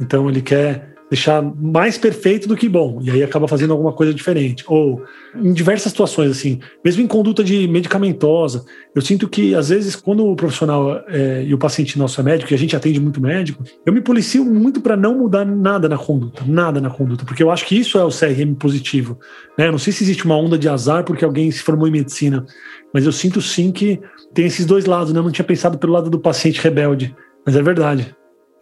Então 0.00 0.28
ele 0.28 0.42
quer 0.42 0.93
deixar 1.14 1.40
mais 1.40 1.96
perfeito 1.96 2.48
do 2.48 2.56
que 2.56 2.68
bom, 2.68 2.98
e 3.00 3.08
aí 3.08 3.22
acaba 3.22 3.46
fazendo 3.46 3.72
alguma 3.72 3.92
coisa 3.92 4.12
diferente. 4.12 4.64
Ou 4.66 5.02
em 5.36 5.52
diversas 5.52 5.92
situações, 5.92 6.30
assim, 6.30 6.58
mesmo 6.84 7.02
em 7.02 7.06
conduta 7.06 7.44
de 7.44 7.68
medicamentosa, 7.68 8.64
eu 8.94 9.00
sinto 9.00 9.28
que 9.28 9.54
às 9.54 9.68
vezes 9.68 9.94
quando 9.94 10.26
o 10.26 10.34
profissional 10.34 11.02
é, 11.06 11.44
e 11.44 11.54
o 11.54 11.58
paciente 11.58 11.96
nosso 11.96 12.20
é 12.20 12.24
médico, 12.24 12.52
e 12.52 12.54
a 12.54 12.58
gente 12.58 12.74
atende 12.74 12.98
muito 12.98 13.20
médico, 13.20 13.62
eu 13.86 13.92
me 13.92 14.00
policio 14.00 14.44
muito 14.44 14.80
para 14.80 14.96
não 14.96 15.16
mudar 15.16 15.44
nada 15.44 15.88
na 15.88 15.96
conduta, 15.96 16.42
nada 16.44 16.80
na 16.80 16.90
conduta, 16.90 17.24
porque 17.24 17.42
eu 17.42 17.50
acho 17.50 17.64
que 17.64 17.78
isso 17.78 17.96
é 17.96 18.04
o 18.04 18.10
CRM 18.10 18.54
positivo. 18.54 19.16
Né? 19.56 19.68
Eu 19.68 19.72
não 19.72 19.78
sei 19.78 19.92
se 19.92 20.02
existe 20.02 20.24
uma 20.24 20.36
onda 20.36 20.58
de 20.58 20.68
azar 20.68 21.04
porque 21.04 21.24
alguém 21.24 21.48
se 21.50 21.62
formou 21.62 21.86
em 21.86 21.92
medicina, 21.92 22.44
mas 22.92 23.06
eu 23.06 23.12
sinto 23.12 23.40
sim 23.40 23.70
que 23.70 24.00
tem 24.32 24.46
esses 24.46 24.66
dois 24.66 24.84
lados, 24.84 25.12
né? 25.12 25.20
Eu 25.20 25.24
não 25.24 25.30
tinha 25.30 25.44
pensado 25.44 25.78
pelo 25.78 25.92
lado 25.92 26.10
do 26.10 26.18
paciente 26.18 26.60
rebelde, 26.60 27.14
mas 27.46 27.54
é 27.54 27.62
verdade. 27.62 28.14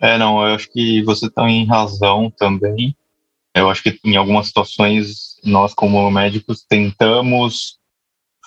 É, 0.02 0.18
não, 0.18 0.44
eu 0.44 0.56
acho 0.56 0.68
que 0.72 1.00
você 1.04 1.30
tem 1.30 1.64
razão 1.64 2.28
também. 2.28 2.96
Eu 3.54 3.70
acho 3.70 3.84
que 3.84 4.00
em 4.04 4.16
algumas 4.16 4.48
situações 4.48 5.36
nós, 5.44 5.72
como 5.72 6.10
médicos, 6.10 6.64
tentamos 6.68 7.78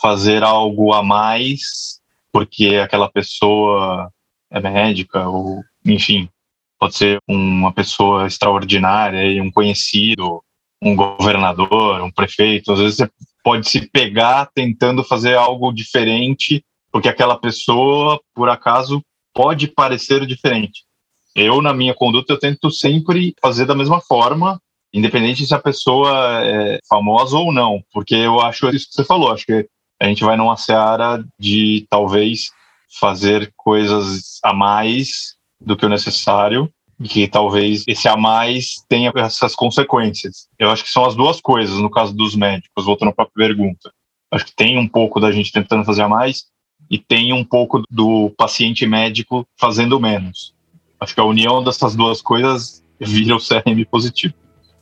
fazer 0.02 0.44
algo 0.44 0.92
a 0.92 1.02
mais 1.02 2.02
porque 2.36 2.76
aquela 2.84 3.10
pessoa 3.10 4.12
é 4.52 4.60
médica 4.60 5.30
ou, 5.30 5.64
enfim, 5.86 6.28
pode 6.78 6.98
ser 6.98 7.20
uma 7.26 7.72
pessoa 7.72 8.28
extraordinária 8.28 9.24
e 9.26 9.40
um 9.40 9.50
conhecido, 9.50 10.44
um 10.82 10.94
governador, 10.94 12.02
um 12.02 12.12
prefeito. 12.12 12.74
Às 12.74 12.80
vezes 12.80 12.98
você 12.98 13.10
pode 13.42 13.70
se 13.70 13.90
pegar 13.90 14.50
tentando 14.54 15.02
fazer 15.06 15.38
algo 15.38 15.72
diferente, 15.72 16.62
porque 16.92 17.08
aquela 17.08 17.40
pessoa, 17.40 18.20
por 18.34 18.50
acaso, 18.50 19.02
pode 19.34 19.70
parecer 19.70 20.26
diferente. 20.26 20.84
Eu, 21.36 21.62
na 21.62 21.74
minha 21.74 21.94
conduta, 21.94 22.34
eu 22.34 22.40
tento 22.40 22.72
sempre 22.72 23.34
fazer 23.42 23.66
da 23.66 23.76
mesma 23.76 24.00
forma, 24.00 24.60
independente 24.94 25.46
se 25.46 25.54
a 25.54 25.60
pessoa 25.60 26.42
é 26.44 26.80
famosa 26.88 27.38
ou 27.38 27.52
não, 27.52 27.84
porque 27.92 28.16
eu 28.16 28.40
acho 28.40 28.70
isso 28.70 28.88
que 28.88 28.94
você 28.94 29.04
falou, 29.04 29.32
acho 29.32 29.46
que 29.46 29.68
a 30.02 30.06
gente 30.06 30.24
vai 30.24 30.38
numa 30.38 30.56
seara 30.56 31.24
de 31.40 31.86
talvez 31.90 32.52
fazer 33.00 33.52
coisas 33.58 34.40
a 34.44 34.54
mais 34.54 35.36
do 35.60 35.76
que 35.76 35.86
o 35.86 35.90
necessário 35.90 36.72
que 37.04 37.28
talvez 37.28 37.84
esse 37.88 38.08
a 38.08 38.16
mais 38.16 38.76
tenha 38.88 39.12
essas 39.16 39.54
consequências. 39.54 40.48
Eu 40.58 40.70
acho 40.70 40.84
que 40.84 40.90
são 40.90 41.06
as 41.06 41.16
duas 41.16 41.42
coisas 41.42 41.78
no 41.78 41.90
caso 41.90 42.16
dos 42.16 42.36
médicos, 42.36 42.86
voltando 42.86 43.14
para 43.14 43.26
a 43.26 43.30
pergunta. 43.30 43.92
Acho 44.32 44.46
que 44.46 44.56
tem 44.56 44.78
um 44.78 44.88
pouco 44.88 45.20
da 45.20 45.32
gente 45.32 45.52
tentando 45.52 45.84
fazer 45.84 46.04
a 46.04 46.10
mais 46.10 46.46
e 46.90 46.98
tem 46.98 47.34
um 47.34 47.44
pouco 47.44 47.84
do 47.90 48.30
paciente 48.38 48.86
médico 48.86 49.46
fazendo 49.60 50.00
menos. 50.00 50.54
Acho 51.00 51.14
que 51.14 51.20
a 51.22 51.26
união 51.26 51.64
dessas 51.64 51.96
duas 51.96 52.22
coisas 52.22 52.84
vira 53.00 53.36
o 53.36 53.40
CRM 53.40 53.84
positivo. 53.90 54.34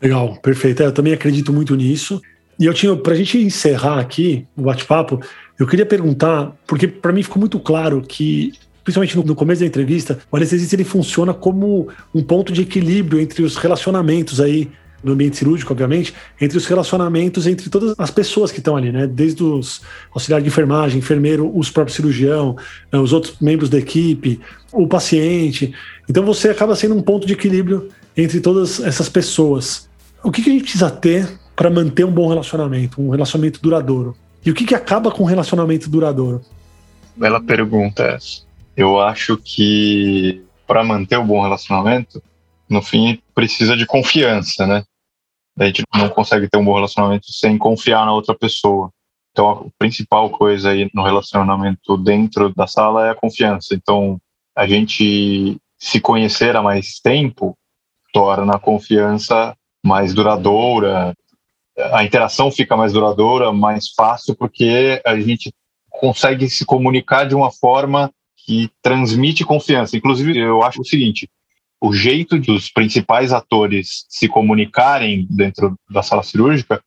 Legal, 0.02 0.38
perfeito. 0.41 0.84
É, 0.84 0.86
eu 0.86 0.91
também 0.91 1.13
acredito 1.13 1.54
muito 1.54 1.76
nisso. 1.76 2.21
E 2.60 2.65
eu 2.65 2.73
tinha, 2.73 2.95
para 2.95 3.13
a 3.13 3.15
gente 3.15 3.38
encerrar 3.38 3.99
aqui 3.99 4.45
o 4.56 4.63
bate-papo, 4.63 5.19
eu 5.60 5.65
queria 5.65 5.86
perguntar, 5.86 6.52
porque 6.67 6.88
para 6.88 7.12
mim 7.12 7.23
ficou 7.23 7.39
muito 7.39 7.60
claro 7.60 8.02
que, 8.02 8.54
principalmente 8.84 9.17
no, 9.17 9.36
começo 9.36 9.62
da 9.62 9.67
entrevista, 9.67 10.19
o 10.32 10.38
anestesista 10.38 10.76
ele 10.76 10.84
funciona 10.84 11.34
como 11.34 11.88
um 12.13 12.21
ponto 12.21 12.52
de 12.54 12.62
equilíbrio 12.62 13.19
entre 13.19 13.43
os 13.43 13.58
relacionamentos 13.58 14.39
aí 14.39 14.69
no 15.04 15.13
ambiente 15.13 15.38
cirúrgico, 15.38 15.74
obviamente, 15.74 16.13
entre 16.39 16.58
os 16.58 16.66
relacionamentos 16.66 17.46
entre 17.46 17.70
todas 17.70 17.94
as 17.98 18.10
pessoas 18.10 18.52
que 18.52 18.60
estão 18.60 18.76
ali, 18.76 18.92
né? 18.92 19.06
Desde 19.06 19.44
os 19.44 19.82
auxiliares 20.13 20.44
de 20.44 20.50
enfermagem, 20.50 21.00
enfermeiro, 21.00 21.52
os 21.56 21.70
próprios 21.70 21.96
cirurgião, 21.96 22.56
né? 22.92 23.00
os 23.00 23.12
outros 23.12 23.39
membros 23.39 23.70
da 23.70 23.78
equipe, 23.78 24.39
o 24.72 24.88
paciente. 24.88 25.74
Então 26.10 26.24
você 26.24 26.50
acaba 26.50 26.76
sendo 26.76 26.96
um 26.96 27.02
ponto 27.02 27.28
de 27.28 27.34
equilíbrio 27.34 27.89
entre 28.16 28.39
todas 28.39 28.80
essas 28.80 29.10
pessoas. 29.10 29.89
O 30.24 30.32
que, 30.32 30.42
que 30.42 30.50
a 30.50 30.54
gente 30.54 30.63
precisa 30.63 30.89
ter 30.89 31.28
para 31.56 31.70
manter 31.70 32.06
um 32.06 32.12
bom 32.12 32.28
relacionamento, 32.28 33.02
um 33.02 33.10
relacionamento 33.10 33.62
duradouro? 33.62 34.16
E 34.46 34.52
o 34.52 34.54
que, 34.54 34.66
que 34.66 34.76
acaba 34.76 35.12
com 35.12 35.24
um 35.24 35.28
relacionamento 35.28 35.89
duradouro? 35.89 36.42
Bela 37.16 37.42
pergunta 37.42 38.04
essa. 38.04 38.42
Eu 38.76 39.00
acho 39.00 39.38
que 39.38 40.42
para 40.68 40.84
manter 40.84 41.18
um 41.18 41.26
bom 41.26 41.42
relacionamento, 41.42 42.22
no 42.68 42.82
fim, 42.82 43.22
precisa 43.36 43.78
de 43.78 43.86
confiança, 43.86 44.66
né? 44.66 44.84
A 45.58 45.66
gente 45.66 45.84
não 45.94 46.10
consegue 46.10 46.50
ter 46.50 46.58
um 46.58 46.66
bom 46.66 46.74
relacionamento 46.74 47.32
sem 47.32 47.58
confiar 47.58 48.06
na 48.06 48.13
outra 48.13 48.36
pessoa. 48.36 48.89
Então, 49.32 49.50
a 49.50 49.66
principal 49.78 50.30
coisa 50.30 50.70
aí 50.70 50.89
no 50.94 51.04
relacionamento 51.04 51.98
dentro 51.98 52.54
da 52.56 52.68
sala 52.68 53.08
é 53.08 53.12
a 53.12 53.16
confiança. 53.16 53.74
Então, 53.74 54.20
a 54.56 54.68
gente 54.68 55.58
se 55.78 56.00
conhecer 56.00 56.56
há 56.56 56.62
mais 56.62 57.00
tempo 57.00 57.58
torna 58.13 58.56
a 58.56 58.60
confiança 58.60 59.56
mais 59.84 60.13
duradoura, 60.13 61.13
a 61.92 62.04
interação 62.04 62.52
fica 62.52 62.78
mais 62.78 62.94
duradoura, 62.94 63.52
mais 63.52 63.89
fácil, 63.89 64.36
porque 64.36 65.02
a 65.06 65.20
gente 65.20 65.52
consegue 65.89 66.50
se 66.50 66.66
comunicar 66.66 67.26
de 67.26 67.36
uma 67.36 67.52
forma 67.52 68.12
que 68.38 68.70
transmite 68.82 69.44
confiança. 69.44 69.98
Inclusive, 69.98 70.38
eu 70.38 70.63
acho 70.63 70.82
o 70.82 70.86
seguinte: 70.86 71.30
o 71.84 71.91
jeito 71.91 72.39
dos 72.39 72.72
principais 72.72 73.34
atores 73.34 74.06
se 74.08 74.30
comunicarem 74.30 75.28
dentro 75.30 75.78
da 75.89 76.02
sala 76.02 76.24
cirúrgica 76.24 76.82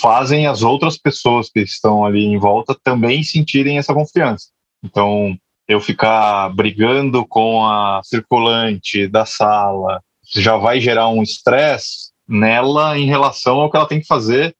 fazem 0.00 0.46
as 0.46 0.62
outras 0.62 0.96
pessoas 0.96 1.50
que 1.50 1.60
estão 1.60 2.06
ali 2.06 2.24
em 2.24 2.38
volta 2.38 2.74
também 2.82 3.22
sentirem 3.22 3.76
essa 3.76 3.92
confiança. 3.92 4.46
Então, 4.82 5.36
eu 5.68 5.78
ficar 5.78 6.48
brigando 6.54 7.26
com 7.26 7.66
a 7.66 8.00
circulante 8.02 9.06
da 9.06 9.26
sala 9.26 10.02
já 10.34 10.56
vai 10.56 10.80
gerar 10.80 11.08
um 11.08 11.22
estresse 11.22 12.10
nela 12.26 12.98
em 12.98 13.04
relação 13.04 13.60
ao 13.60 13.70
que 13.70 13.76
ela 13.76 13.86
tem 13.86 14.00
que 14.00 14.06
fazer 14.06 14.56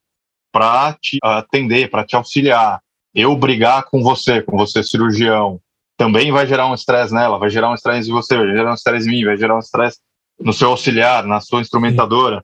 para 0.52 0.92
te 1.00 1.16
atender, 1.22 1.88
para 1.88 2.04
te 2.04 2.14
auxiliar. 2.14 2.82
Eu 3.14 3.34
brigar 3.34 3.84
com 3.84 4.02
você, 4.02 4.42
com 4.42 4.58
você 4.58 4.82
cirurgião, 4.82 5.58
também 5.96 6.32
vai 6.32 6.46
gerar 6.46 6.66
um 6.66 6.74
estresse 6.74 7.14
nela, 7.14 7.38
vai 7.38 7.50
gerar 7.50 7.70
um 7.70 7.74
estresse 7.74 8.10
em 8.10 8.12
você, 8.12 8.36
vai 8.36 8.48
gerar 8.48 8.70
um 8.70 8.74
estresse 8.74 9.08
em 9.08 9.12
mim, 9.12 9.24
vai 9.24 9.36
gerar 9.36 9.56
um 9.56 9.60
estresse 9.60 9.98
no 10.40 10.52
seu 10.52 10.70
auxiliar, 10.70 11.24
na 11.24 11.40
sua 11.40 11.60
instrumentadora. 11.60 12.38
Sim. 12.38 12.42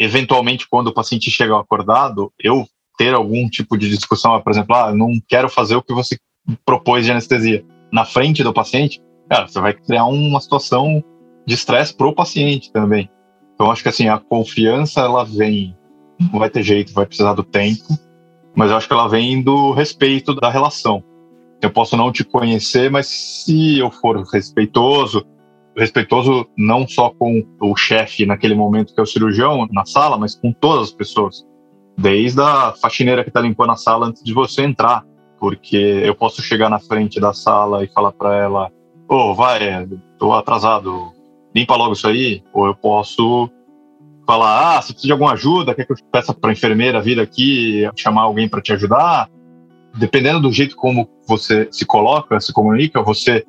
Eventualmente, 0.00 0.66
quando 0.68 0.88
o 0.88 0.94
paciente 0.94 1.30
chega 1.30 1.58
acordado, 1.58 2.32
eu 2.38 2.66
ter 2.96 3.14
algum 3.14 3.48
tipo 3.48 3.76
de 3.78 3.88
discussão, 3.88 4.40
por 4.40 4.50
exemplo, 4.50 4.74
ah, 4.74 4.92
não 4.92 5.20
quero 5.28 5.48
fazer 5.48 5.76
o 5.76 5.82
que 5.82 5.94
você 5.94 6.18
propôs 6.64 7.04
de 7.04 7.12
anestesia 7.12 7.64
na 7.92 8.04
frente 8.04 8.42
do 8.42 8.52
paciente, 8.52 9.00
cara, 9.28 9.46
você 9.46 9.60
vai 9.60 9.72
criar 9.72 10.06
uma 10.06 10.40
situação 10.40 11.02
de 11.46 11.54
estresse 11.54 11.94
para 11.94 12.08
o 12.08 12.14
paciente 12.14 12.72
também. 12.72 13.08
Então, 13.54 13.70
acho 13.70 13.82
que 13.82 13.88
assim, 13.88 14.08
a 14.08 14.18
confiança, 14.18 15.00
ela 15.00 15.24
vem, 15.24 15.76
não 16.20 16.38
vai 16.38 16.50
ter 16.50 16.62
jeito, 16.62 16.92
vai 16.92 17.06
precisar 17.06 17.34
do 17.34 17.42
tempo, 17.42 17.98
mas 18.54 18.70
eu 18.70 18.76
acho 18.76 18.86
que 18.86 18.92
ela 18.92 19.08
vem 19.08 19.42
do 19.42 19.72
respeito 19.72 20.34
da 20.34 20.50
relação. 20.50 21.02
Eu 21.60 21.70
posso 21.70 21.96
não 21.96 22.12
te 22.12 22.24
conhecer, 22.24 22.90
mas 22.90 23.06
se 23.06 23.78
eu 23.78 23.90
for 23.90 24.22
respeitoso, 24.32 25.24
respeitoso 25.76 26.46
não 26.56 26.86
só 26.86 27.10
com 27.10 27.44
o 27.60 27.76
chefe 27.76 28.24
naquele 28.26 28.54
momento 28.54 28.94
que 28.94 29.00
é 29.00 29.02
o 29.02 29.06
cirurgião 29.06 29.66
na 29.72 29.84
sala, 29.84 30.16
mas 30.16 30.34
com 30.34 30.52
todas 30.52 30.88
as 30.88 30.92
pessoas, 30.92 31.44
desde 31.96 32.40
a 32.40 32.72
faxineira 32.80 33.22
que 33.22 33.30
está 33.30 33.40
limpando 33.40 33.72
a 33.72 33.76
sala 33.76 34.06
antes 34.06 34.22
de 34.22 34.32
você 34.32 34.62
entrar, 34.62 35.04
porque 35.38 35.76
eu 35.76 36.14
posso 36.14 36.42
chegar 36.42 36.68
na 36.68 36.78
frente 36.78 37.20
da 37.20 37.32
sala 37.32 37.84
e 37.84 37.88
falar 37.88 38.12
para 38.12 38.36
ela, 38.36 38.70
ô, 39.08 39.14
oh, 39.14 39.34
vai, 39.34 39.86
tô 40.18 40.32
atrasado, 40.32 41.12
limpa 41.54 41.76
logo 41.76 41.92
isso 41.92 42.06
aí, 42.06 42.42
ou 42.52 42.66
eu 42.66 42.74
posso 42.74 43.50
falar, 44.26 44.76
ah, 44.76 44.82
se 44.82 44.92
precisa 44.92 45.08
de 45.08 45.12
alguma 45.12 45.32
ajuda, 45.32 45.74
quer 45.74 45.86
que 45.86 45.92
eu 45.92 45.96
peça 46.12 46.34
para 46.34 46.52
enfermeira 46.52 47.00
vir 47.00 47.18
aqui, 47.18 47.88
chamar 47.96 48.22
alguém 48.22 48.48
para 48.48 48.60
te 48.60 48.72
ajudar? 48.72 49.28
Dependendo 49.96 50.40
do 50.40 50.52
jeito 50.52 50.76
como 50.76 51.08
você 51.26 51.68
se 51.70 51.84
coloca, 51.84 52.40
se 52.40 52.52
comunica, 52.52 53.02
você 53.02 53.44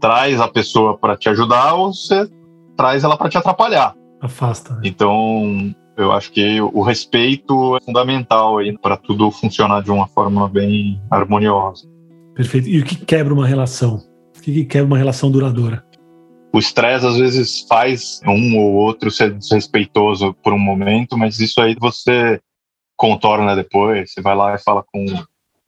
traz 0.00 0.40
a 0.40 0.48
pessoa 0.48 0.96
para 0.96 1.16
te 1.16 1.28
ajudar 1.28 1.74
ou 1.74 1.92
você 1.92 2.28
traz 2.76 3.04
ela 3.04 3.16
para 3.16 3.28
te 3.28 3.38
atrapalhar. 3.38 3.94
Afasta. 4.20 4.74
Né? 4.74 4.80
Então, 4.84 5.74
eu 5.96 6.12
acho 6.12 6.32
que 6.32 6.60
o 6.60 6.82
respeito 6.82 7.76
é 7.76 7.80
fundamental 7.80 8.58
aí 8.58 8.76
para 8.76 8.96
tudo 8.96 9.30
funcionar 9.30 9.82
de 9.82 9.90
uma 9.90 10.08
forma 10.08 10.48
bem 10.48 11.00
harmoniosa. 11.10 11.86
Perfeito. 12.34 12.68
E 12.68 12.80
o 12.80 12.84
que 12.84 12.96
quebra 12.96 13.34
uma 13.34 13.46
relação? 13.46 14.02
O 14.36 14.40
que 14.40 14.64
quebra 14.64 14.86
uma 14.86 14.98
relação 14.98 15.30
duradoura? 15.30 15.84
o 16.52 16.58
estresse 16.58 17.06
às 17.06 17.16
vezes 17.16 17.64
faz 17.66 18.20
um 18.26 18.58
ou 18.58 18.74
outro 18.74 19.10
ser 19.10 19.32
desrespeitoso 19.32 20.34
por 20.42 20.52
um 20.52 20.58
momento, 20.58 21.16
mas 21.16 21.40
isso 21.40 21.60
aí 21.60 21.74
você 21.74 22.38
contorna 22.94 23.56
depois. 23.56 24.12
Você 24.12 24.20
vai 24.20 24.36
lá 24.36 24.54
e 24.54 24.58
fala 24.58 24.84
com 24.92 25.04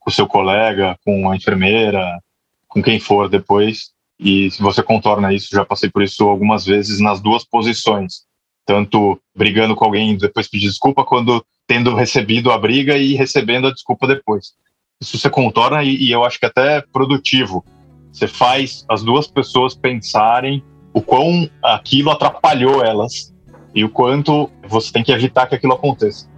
o 0.05 0.11
seu 0.11 0.27
colega, 0.27 0.97
com 1.03 1.29
a 1.29 1.35
enfermeira, 1.35 2.19
com 2.67 2.81
quem 2.81 2.99
for 2.99 3.27
depois. 3.27 3.91
E 4.19 4.49
se 4.51 4.61
você 4.61 4.81
contorna 4.81 5.33
isso, 5.33 5.49
já 5.51 5.65
passei 5.65 5.89
por 5.89 6.03
isso 6.03 6.27
algumas 6.27 6.65
vezes 6.65 6.99
nas 6.99 7.19
duas 7.19 7.43
posições. 7.43 8.23
Tanto 8.65 9.19
brigando 9.35 9.75
com 9.75 9.85
alguém 9.85 10.17
depois 10.17 10.47
pedir 10.47 10.67
desculpa, 10.67 11.03
quando 11.03 11.45
tendo 11.67 11.95
recebido 11.95 12.51
a 12.51 12.57
briga 12.57 12.97
e 12.97 13.15
recebendo 13.15 13.67
a 13.67 13.71
desculpa 13.71 14.07
depois. 14.07 14.53
Isso 15.01 15.17
você 15.17 15.29
contorna 15.29 15.83
e, 15.83 15.95
e 15.95 16.11
eu 16.11 16.23
acho 16.23 16.39
que 16.39 16.45
até 16.45 16.77
é 16.77 16.81
produtivo. 16.81 17.65
Você 18.11 18.27
faz 18.27 18.85
as 18.89 19.03
duas 19.03 19.27
pessoas 19.27 19.75
pensarem 19.75 20.63
o 20.93 21.01
quão 21.01 21.49
aquilo 21.61 22.11
atrapalhou 22.11 22.83
elas 22.83 23.33
e 23.73 23.83
o 23.83 23.89
quanto 23.89 24.49
você 24.67 24.91
tem 24.91 25.03
que 25.03 25.11
evitar 25.11 25.47
que 25.47 25.55
aquilo 25.55 25.73
aconteça. 25.73 26.29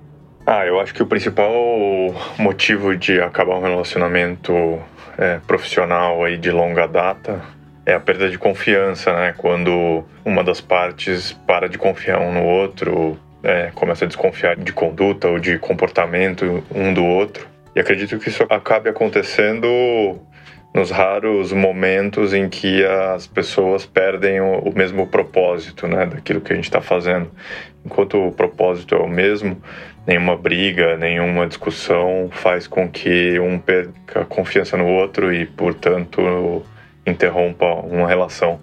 Ah, 0.50 0.66
eu 0.66 0.80
acho 0.80 0.94
que 0.94 1.04
o 1.04 1.06
principal 1.06 1.52
motivo 2.40 2.96
de 2.96 3.20
acabar 3.20 3.58
um 3.58 3.62
relacionamento 3.62 4.82
é, 5.18 5.42
profissional 5.46 6.24
aí 6.24 6.38
de 6.38 6.50
longa 6.52 6.88
data 6.88 7.42
é 7.86 7.94
a 7.94 8.00
perda 8.00 8.30
de 8.30 8.38
confiança, 8.38 9.12
né? 9.12 9.34
Quando 9.38 10.06
uma 10.24 10.46
das 10.46 10.62
partes 10.62 11.34
para 11.46 11.68
de 11.68 11.78
confiar 11.78 12.22
um 12.22 12.32
no 12.32 12.46
outro, 12.46 13.20
é, 13.44 13.72
começa 13.76 14.06
a 14.06 14.08
desconfiar 14.08 14.56
de 14.56 14.72
conduta 14.72 15.28
ou 15.28 15.38
de 15.38 15.60
comportamento 15.60 16.64
um 16.74 16.94
do 16.94 17.04
outro. 17.04 17.46
E 17.76 17.82
acredito 17.82 18.18
que 18.18 18.30
isso 18.30 18.46
acabe 18.50 18.90
acontecendo 18.90 19.68
nos 20.74 20.92
raros 20.92 21.52
momentos 21.52 22.34
em 22.34 22.50
que 22.50 22.86
as 22.86 23.26
pessoas 23.26 23.86
perdem 23.86 24.40
o, 24.40 24.60
o 24.60 24.76
mesmo 24.76 25.08
propósito, 25.08 25.88
né, 25.88 26.06
daquilo 26.06 26.42
que 26.42 26.54
a 26.54 26.56
gente 26.56 26.66
está 26.66 26.82
fazendo. 26.82 27.32
Enquanto 27.86 28.28
o 28.28 28.32
propósito 28.32 28.96
é 28.96 28.98
o 29.00 29.08
mesmo, 29.08 29.62
nenhuma 30.06 30.38
briga, 30.38 30.98
nenhuma 30.98 31.48
discussão 31.48 32.30
faz 32.32 32.68
com 32.68 32.88
que 32.88 33.40
um 33.40 33.58
perca 33.58 34.26
confiança 34.26 34.78
no 34.78 34.88
outro 34.88 35.34
e, 35.34 35.46
portanto, 35.46 36.64
interrompa 37.06 37.66
uma 37.66 38.08
relação. 38.08 38.60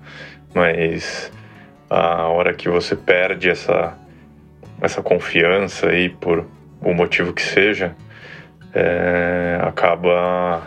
Mas 0.55 1.33
a 1.91 2.29
hora 2.29 2.55
que 2.55 2.69
você 2.69 2.95
perde 2.95 3.51
essa 3.51 3.99
essa 4.81 5.03
confiança 5.03 5.89
aí 5.89 6.09
por 6.09 6.47
o 6.81 6.93
motivo 6.93 7.33
que 7.33 7.43
seja, 7.43 7.95
é, 8.75 9.59
acaba 9.63 10.63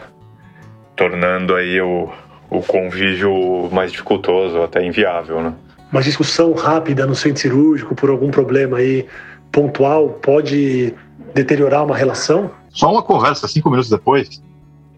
tornando 0.98 1.56
aí 1.56 1.80
o, 1.80 2.10
o 2.50 2.62
convívio 2.62 3.70
mais 3.72 3.91
dificultoso, 3.91 4.62
até 4.62 4.86
inviável, 4.86 5.41
né? 5.41 5.54
Uma 5.91 6.02
discussão 6.02 6.54
rápida 6.54 7.06
no 7.06 7.16
centro 7.16 7.39
cirúrgico 7.39 7.95
por 7.95 8.10
algum 8.10 8.30
problema 8.30 8.78
aí 8.78 9.06
pontual 9.52 10.10
pode 10.10 10.93
deteriorar 11.34 11.86
uma 11.86 11.95
relação? 11.95 12.52
Só 12.70 12.91
uma 12.91 13.02
conversa 13.02 13.48
cinco 13.48 13.70
minutos 13.70 13.89
depois 13.89 14.41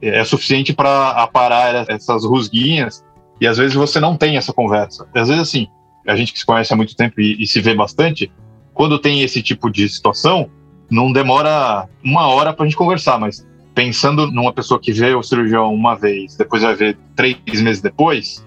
é 0.02 0.24
suficiente 0.24 0.74
para 0.74 1.10
aparar 1.12 1.86
essas 1.90 2.24
rusguinhas 2.24 3.04
e 3.40 3.46
às 3.46 3.58
vezes 3.58 3.76
você 3.76 4.00
não 4.00 4.16
tem 4.16 4.38
essa 4.38 4.54
conversa. 4.54 5.08
Às 5.14 5.28
vezes, 5.28 5.42
assim, 5.42 5.68
a 6.08 6.16
gente 6.16 6.34
que 6.34 6.40
se 6.40 6.46
conhece 6.46 6.74
há 6.74 6.76
muito 6.76 6.96
tempo 6.96 7.20
e, 7.20 7.42
e 7.42 7.46
se 7.46 7.62
vê 7.62 7.76
bastante, 7.76 8.32
quando 8.74 8.98
tem 9.00 9.22
esse 9.22 9.42
tipo 9.42 9.70
de 9.70 9.88
situação, 9.88 10.50
não 10.90 11.12
demora 11.12 11.88
uma 12.04 12.28
hora 12.28 12.54
para 12.54 12.64
a 12.64 12.68
gente 12.68 12.78
conversar, 12.78 13.20
mas 13.20 13.46
pensando 13.80 14.30
numa 14.30 14.52
pessoa 14.52 14.78
que 14.78 14.92
vê 14.92 15.16
o 15.16 15.24
cirurgião 15.24 15.74
uma 15.74 15.96
vez, 15.96 16.36
depois 16.36 16.64
vai 16.64 16.76
ver 16.76 16.98
três 17.16 17.62
meses 17.62 17.82
depois, 17.82 18.46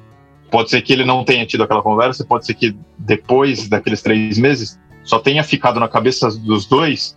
pode 0.50 0.68
ser 0.68 0.82
que 0.82 0.92
ele 0.92 1.06
não 1.06 1.24
tenha 1.24 1.46
tido 1.46 1.62
aquela 1.62 1.80
conversa, 1.80 2.22
pode 2.22 2.44
ser 2.44 2.52
que 2.52 2.76
depois 2.98 3.66
daqueles 3.66 4.02
três 4.02 4.36
meses 4.36 4.78
só 5.02 5.18
tenha 5.18 5.42
ficado 5.42 5.80
na 5.80 5.88
cabeça 5.88 6.30
dos 6.38 6.66
dois 6.66 7.16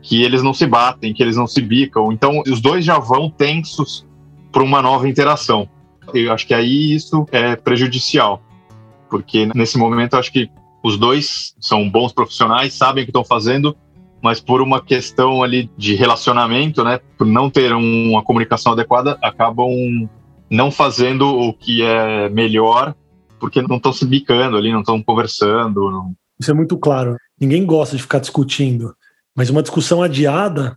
que 0.00 0.22
eles 0.22 0.44
não 0.44 0.54
se 0.54 0.64
batem, 0.64 1.12
que 1.12 1.20
eles 1.20 1.36
não 1.36 1.48
se 1.48 1.60
bicam. 1.60 2.12
Então, 2.12 2.40
os 2.46 2.60
dois 2.60 2.84
já 2.84 3.00
vão 3.00 3.28
tensos 3.28 4.06
para 4.52 4.62
uma 4.62 4.80
nova 4.80 5.08
interação. 5.08 5.68
Eu 6.14 6.32
acho 6.32 6.46
que 6.46 6.54
aí 6.54 6.94
isso 6.94 7.26
é 7.32 7.56
prejudicial, 7.56 8.40
porque 9.10 9.48
nesse 9.56 9.76
momento 9.76 10.12
eu 10.12 10.20
acho 10.20 10.30
que 10.30 10.48
os 10.84 10.96
dois 10.96 11.56
são 11.58 11.90
bons 11.90 12.12
profissionais, 12.12 12.74
sabem 12.74 13.02
o 13.02 13.06
que 13.06 13.10
estão 13.10 13.24
fazendo, 13.24 13.76
mas 14.22 14.40
por 14.40 14.60
uma 14.60 14.82
questão 14.82 15.42
ali 15.42 15.70
de 15.76 15.94
relacionamento, 15.94 16.84
né, 16.84 17.00
por 17.16 17.26
não 17.26 17.50
ter 17.50 17.72
uma 17.72 18.22
comunicação 18.22 18.72
adequada, 18.72 19.18
acabam 19.22 19.68
não 20.50 20.70
fazendo 20.70 21.26
o 21.28 21.52
que 21.52 21.82
é 21.82 22.28
melhor, 22.28 22.94
porque 23.38 23.62
não 23.62 23.76
estão 23.76 23.92
se 23.92 24.04
bicando 24.04 24.56
ali, 24.56 24.72
não 24.72 24.80
estão 24.80 25.02
conversando. 25.02 25.90
Não... 25.90 26.14
Isso 26.38 26.50
é 26.50 26.54
muito 26.54 26.76
claro. 26.76 27.16
Ninguém 27.40 27.64
gosta 27.64 27.96
de 27.96 28.02
ficar 28.02 28.18
discutindo, 28.18 28.94
mas 29.34 29.48
uma 29.48 29.62
discussão 29.62 30.02
adiada 30.02 30.76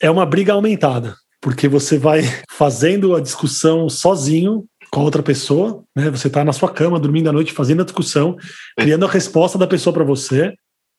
é 0.00 0.10
uma 0.10 0.26
briga 0.26 0.52
aumentada, 0.52 1.14
porque 1.40 1.68
você 1.68 1.96
vai 1.96 2.22
fazendo 2.50 3.14
a 3.14 3.20
discussão 3.20 3.88
sozinho 3.88 4.64
com 4.90 5.00
outra 5.00 5.22
pessoa, 5.22 5.82
né? 5.96 6.10
Você 6.10 6.28
está 6.28 6.44
na 6.44 6.52
sua 6.52 6.68
cama, 6.68 7.00
dormindo 7.00 7.28
à 7.28 7.32
noite, 7.32 7.52
fazendo 7.52 7.82
a 7.82 7.84
discussão, 7.84 8.36
criando 8.78 9.06
a 9.06 9.10
resposta 9.10 9.58
da 9.58 9.66
pessoa 9.66 9.92
para 9.92 10.04
você, 10.04 10.54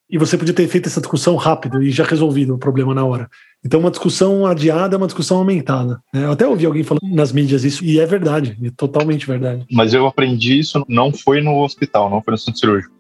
e 0.10 0.18
você 0.18 0.38
podia 0.38 0.53
ter 0.53 0.68
feito 0.68 0.88
essa 0.88 1.01
discussão 1.01 1.36
rápido 1.36 1.82
e 1.82 1.89
já 1.89 2.03
resolvido 2.03 2.53
o 2.53 2.58
problema 2.58 2.93
na 2.93 3.03
hora. 3.03 3.30
Então, 3.64 3.80
uma 3.80 3.89
discussão 3.89 4.45
adiada 4.45 4.95
é 4.95 4.97
uma 4.97 5.08
discussão 5.08 5.38
aumentada. 5.38 5.99
Né? 6.14 6.26
Eu 6.26 6.32
até 6.32 6.47
ouvi 6.47 6.66
alguém 6.66 6.84
falando 6.84 7.08
nas 7.10 7.32
mídias 7.32 7.64
isso, 7.64 7.84
e 7.84 7.99
é 7.99 8.06
verdade, 8.06 8.58
é 8.64 8.70
totalmente 8.70 9.26
verdade. 9.26 9.66
Mas 9.72 9.93
eu 9.93 10.06
aprendi 10.06 10.60
isso, 10.60 10.86
não 10.88 11.12
foi 11.12 11.41
no 11.41 11.64
hospital, 11.64 12.10
não 12.10 12.22
foi 12.22 12.34
no 12.34 12.38
centro 12.38 12.60
cirúrgico. 12.60 12.93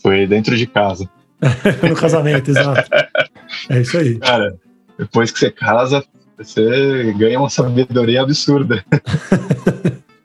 Foi 0.00 0.26
dentro 0.26 0.56
de 0.56 0.66
casa. 0.66 1.10
no 1.88 1.96
casamento, 1.96 2.50
exato. 2.50 2.88
É 3.68 3.80
isso 3.80 3.98
aí. 3.98 4.18
Cara, 4.18 4.56
depois 4.96 5.32
que 5.32 5.40
você 5.40 5.50
casa, 5.50 6.04
você 6.38 7.12
ganha 7.18 7.40
uma 7.40 7.50
sabedoria 7.50 8.22
absurda. 8.22 8.84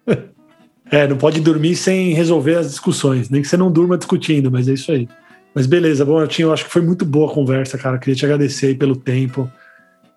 é, 0.92 1.08
não 1.08 1.18
pode 1.18 1.42
dormir 1.42 1.76
sem 1.76 2.14
resolver 2.14 2.56
as 2.56 2.70
discussões, 2.70 3.30
nem 3.30 3.42
que 3.42 3.48
você 3.48 3.58
não 3.58 3.72
durma 3.72 3.98
discutindo, 3.98 4.52
mas 4.52 4.68
é 4.68 4.74
isso 4.74 4.92
aí. 4.92 5.10
Mas 5.54 5.66
beleza, 5.66 6.06
bom, 6.06 6.22
eu 6.40 6.54
acho 6.54 6.66
que 6.66 6.72
foi 6.72 6.82
muito 6.82 7.06
boa 7.06 7.30
a 7.30 7.34
conversa, 7.34 7.78
cara. 7.78 7.98
Queria 7.98 8.16
te 8.16 8.26
agradecer 8.26 8.68
aí 8.68 8.76
pelo 8.76 8.96
tempo, 8.96 9.52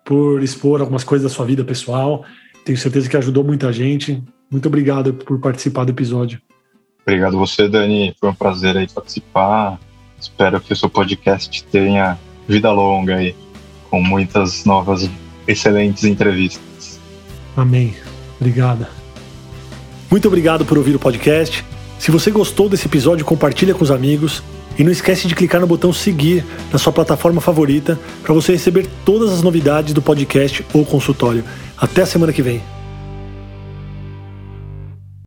por 0.03 0.41
expor 0.41 0.79
algumas 0.79 1.03
coisas 1.03 1.29
da 1.29 1.35
sua 1.35 1.45
vida 1.45 1.63
pessoal. 1.63 2.23
Tenho 2.63 2.77
certeza 2.77 3.09
que 3.09 3.17
ajudou 3.17 3.43
muita 3.43 3.71
gente. 3.73 4.23
Muito 4.49 4.67
obrigado 4.67 5.13
por 5.13 5.39
participar 5.39 5.83
do 5.83 5.91
episódio. 5.91 6.39
Obrigado 7.01 7.37
você, 7.37 7.67
Dani. 7.67 8.15
Foi 8.19 8.29
um 8.29 8.33
prazer 8.33 8.77
aí 8.77 8.87
participar. 8.87 9.79
Espero 10.19 10.59
que 10.61 10.73
o 10.73 10.75
seu 10.75 10.89
podcast 10.89 11.63
tenha 11.65 12.17
vida 12.47 12.71
longa 12.71 13.17
aí, 13.17 13.35
com 13.89 14.01
muitas 14.01 14.65
novas 14.65 15.09
excelentes 15.47 16.03
entrevistas. 16.03 16.99
Amém. 17.55 17.93
Obrigado. 18.39 18.87
Muito 20.09 20.27
obrigado 20.27 20.65
por 20.65 20.77
ouvir 20.77 20.95
o 20.95 20.99
podcast. 20.99 21.63
Se 21.99 22.11
você 22.11 22.31
gostou 22.31 22.69
desse 22.69 22.87
episódio, 22.87 23.25
compartilha 23.25 23.73
com 23.73 23.83
os 23.83 23.91
amigos. 23.91 24.43
E 24.77 24.83
não 24.83 24.91
esquece 24.91 25.27
de 25.27 25.35
clicar 25.35 25.61
no 25.61 25.67
botão 25.67 25.93
seguir 25.93 26.45
na 26.71 26.77
sua 26.77 26.91
plataforma 26.91 27.39
favorita 27.39 27.99
para 28.21 28.33
você 28.33 28.51
receber 28.51 28.87
todas 29.05 29.31
as 29.31 29.41
novidades 29.41 29.93
do 29.93 30.01
podcast 30.01 30.65
ou 30.73 30.85
consultório. 30.85 31.43
Até 31.77 32.01
a 32.01 32.05
semana 32.05 32.33
que 32.33 32.41
vem. 32.41 32.74